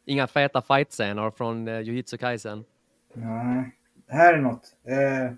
[0.05, 2.65] Inga feta fight-scener från uh, Jujutsu Kaisen.
[3.13, 3.75] Nej.
[4.09, 4.77] Här är något.
[4.85, 5.33] Eh,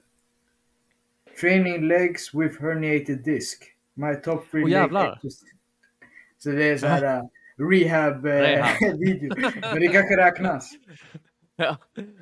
[1.40, 3.58] training legs with herniated disc.
[3.94, 5.20] My top three leg jävlar.
[6.38, 7.28] Så det är så här uh,
[7.70, 8.98] rehab, eh, Rehab.
[8.98, 9.34] video.
[9.60, 10.72] Men det kanske räknas.
[11.56, 11.76] Ja.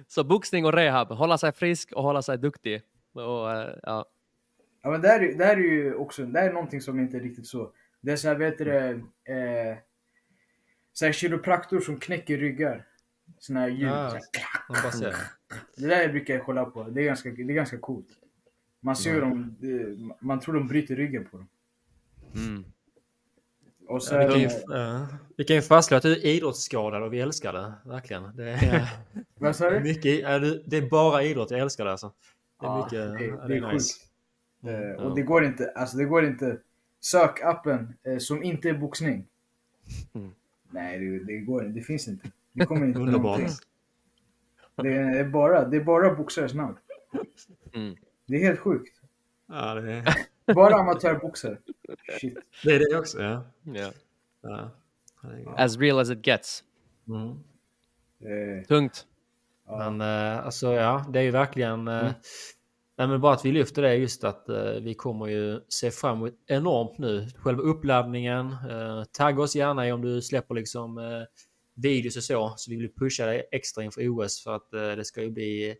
[0.09, 1.09] Så boxning och rehab.
[1.09, 2.82] Hålla sig frisk och hålla sig duktig.
[3.12, 4.05] Och, eh, ja.
[4.89, 7.01] Ja men det här, är- det här är ju också, det här är någonting som
[7.01, 7.73] inte är riktigt så.
[8.01, 8.89] Det är så här, vet du det,
[9.35, 9.77] eh,
[10.93, 12.86] så här kiropraktor som knäcker ryggar.
[13.39, 13.89] Såna här ljud.
[13.89, 14.20] Ja.
[14.93, 15.15] så här.
[15.77, 16.82] Det där brukar jag kolla på.
[16.85, 18.06] Det är ganska, det är ganska coolt.
[18.81, 21.48] Man ser hur de, det- man tror de bryter ryggen på dem.
[22.35, 22.65] Mm.
[23.89, 25.06] Och så Ja, vi, är kan ju, det, ja.
[25.36, 27.73] vi kan ju fastslå att du är idrottsskadad och vi älskar det.
[27.85, 28.36] Verkligen.
[28.36, 28.89] Det är,
[29.35, 29.81] vad sa du?
[29.81, 30.02] mycket,
[30.70, 32.12] det är bara idrott, jag älskar det alltså.
[32.60, 33.94] Det är Ja, mycket, det- ja, det är nice.
[33.94, 34.07] sjukt.
[34.64, 35.02] Eh, Ja.
[35.02, 36.59] Och det går inte, alltså det går inte.
[37.01, 39.26] Sök appen eh, som inte är boxning.
[40.14, 40.30] Mm.
[40.70, 41.78] Nej, det, det går inte.
[41.80, 42.30] Det finns inte.
[42.52, 43.22] Det kommer inte Underbart.
[43.39, 43.56] någonting.
[44.76, 46.76] Det är bara, det är bara boxares namn.
[47.74, 47.97] Mm.
[48.26, 49.01] Det är helt sjukt.
[49.47, 49.93] Ja, det,
[50.47, 51.59] är, Bara amatörboxare.
[52.20, 52.39] Shit.
[52.64, 53.22] det är det också.
[53.22, 53.44] Ja.
[53.62, 53.90] Ja.
[54.43, 54.70] Ja.
[55.56, 56.64] As real as it gets.
[57.09, 57.28] Mm.
[58.20, 59.06] Eh, Tungt.
[59.66, 59.90] ja.
[59.90, 61.89] Men eh, alltså ja, det är ju verkligen...
[61.89, 62.12] Eh, Mm.
[62.98, 66.16] Nej, men bara att vi lyfter det just att eh, vi kommer ju se fram
[66.16, 67.26] emot enormt nu.
[67.36, 68.46] Själva uppladdningen.
[68.46, 71.22] Eh, tagga oss gärna om du släpper liksom eh,
[71.74, 72.54] videos och så.
[72.56, 75.74] Så vi vill pusha dig extra inför OS för att eh, det ska ju bli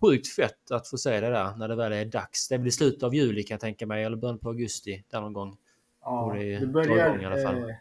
[0.00, 2.48] sjukt fett att få se det där när det väl är dags.
[2.48, 5.32] Det i slutet av juli kan jag tänka mig eller början på augusti där någon
[5.32, 5.56] gång.
[6.02, 7.56] Ja, det dra börjar, igång i alla fall.
[7.70, 7.76] eh,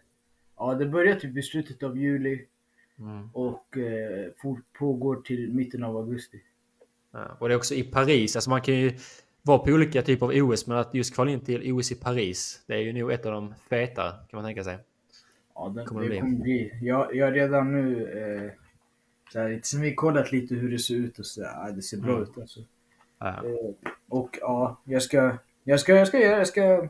[0.58, 2.46] ja, det börjar typ i slutet av juli
[3.00, 3.30] Mm.
[3.34, 4.32] och eh,
[4.80, 6.42] pågår till mitten av augusti.
[7.12, 8.36] Ja, och det är också i Paris.
[8.36, 8.92] Alltså man kan ju
[9.42, 12.64] vara på olika typer av OS, men att just kvala in till OS i Paris,
[12.68, 14.78] det är ju nog ett av de feta kan man tänka sig.
[15.56, 16.20] Ja, det, Kommer det det bli?
[16.20, 16.78] kommer bli.
[16.82, 18.52] Jag, jag redan nu eh,
[19.34, 21.98] så här, sen vi kollat lite hur det ser ut och så ja, det ser
[21.98, 22.24] bra Mm.
[22.24, 22.60] ut alltså.
[23.20, 23.28] Ja.
[23.28, 26.90] Eh, och ja, jag ska, jag ska, jag ska göra, jag ska,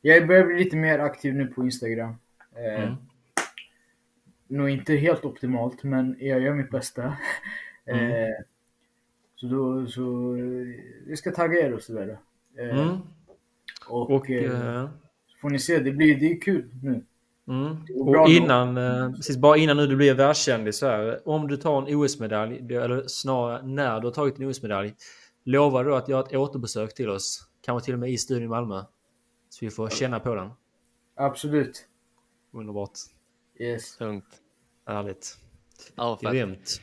[0.00, 2.14] jag börjar bli lite mer aktiv nu på Instagram.
[2.56, 2.94] Eh, Mm.
[4.48, 7.16] Nog inte helt optimalt, men jag gör mitt bästa.
[7.86, 8.32] Mm.
[9.42, 10.36] Eh, så då, så,
[11.08, 12.18] jag ska tagga er och sådär.
[12.58, 12.98] Eh, Mm.
[13.88, 14.88] Och, Och, eh, eh,
[15.40, 17.04] får ni se, det blir, det är kul nu.
[17.48, 17.76] mm.
[18.00, 21.82] och innan, eh, precis bara innan nu du blir världskändis så här, om du tar
[21.82, 24.94] en OS-medalj, eller snarare när du har tagit en OS-medalj,
[25.44, 27.48] lovar du att göra ett återbesök till oss?
[27.62, 28.82] Kanske till och med i studion i Malmö?
[29.48, 30.50] Så vi får känna på den.
[31.14, 31.86] Absolut.
[32.52, 32.98] Underbart.
[33.58, 33.96] Yes.
[33.96, 34.26] Tungt.
[34.86, 35.38] Härligt.
[35.94, 36.18] Ja.
[36.22, 36.80] Grymt.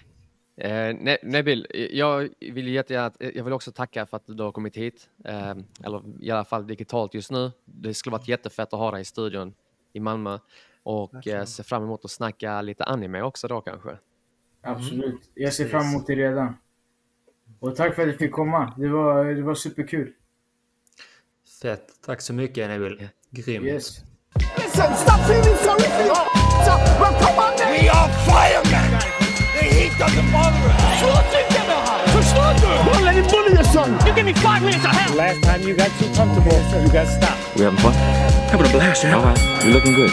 [0.57, 4.77] Eh, Ne- Nebil, jag vill jättegärna, jag vill också tacka för att du har kommit
[4.77, 5.09] hit.
[5.25, 7.51] Eh, eller i alla fall digitalt just nu.
[7.65, 9.53] Det skulle varit jättefett att ha dig i studion
[9.93, 10.39] i Malmö.
[10.84, 13.97] Och eh, se fram emot att snacka lite anime också då kanske.
[14.61, 15.29] Absolut.
[15.34, 16.57] Jag ser fram emot det redan.
[17.59, 18.73] Och tack för att jag fick komma.
[18.77, 20.13] Det var, det var superkul.
[21.61, 21.88] Fett.
[22.05, 23.09] Tack så mycket Neville.
[23.29, 23.65] Grymt.
[23.65, 24.01] Yes.
[24.57, 26.27] Listen, stop feeling sorry for your.
[27.71, 28.86] We are firemen!
[29.98, 30.99] The heat doesn't bother us.
[30.99, 32.07] Slå tycker jag har.
[32.07, 32.91] Förstår du?
[32.91, 33.99] Don't let him bully your son.
[34.06, 35.18] You give me five minutes of hell.
[35.18, 37.56] Last time you got too comfortable, you got stopped.
[37.56, 37.94] We having fun?
[38.52, 39.14] Having a blast, man.
[39.14, 39.64] All right.
[39.64, 40.11] You're looking good.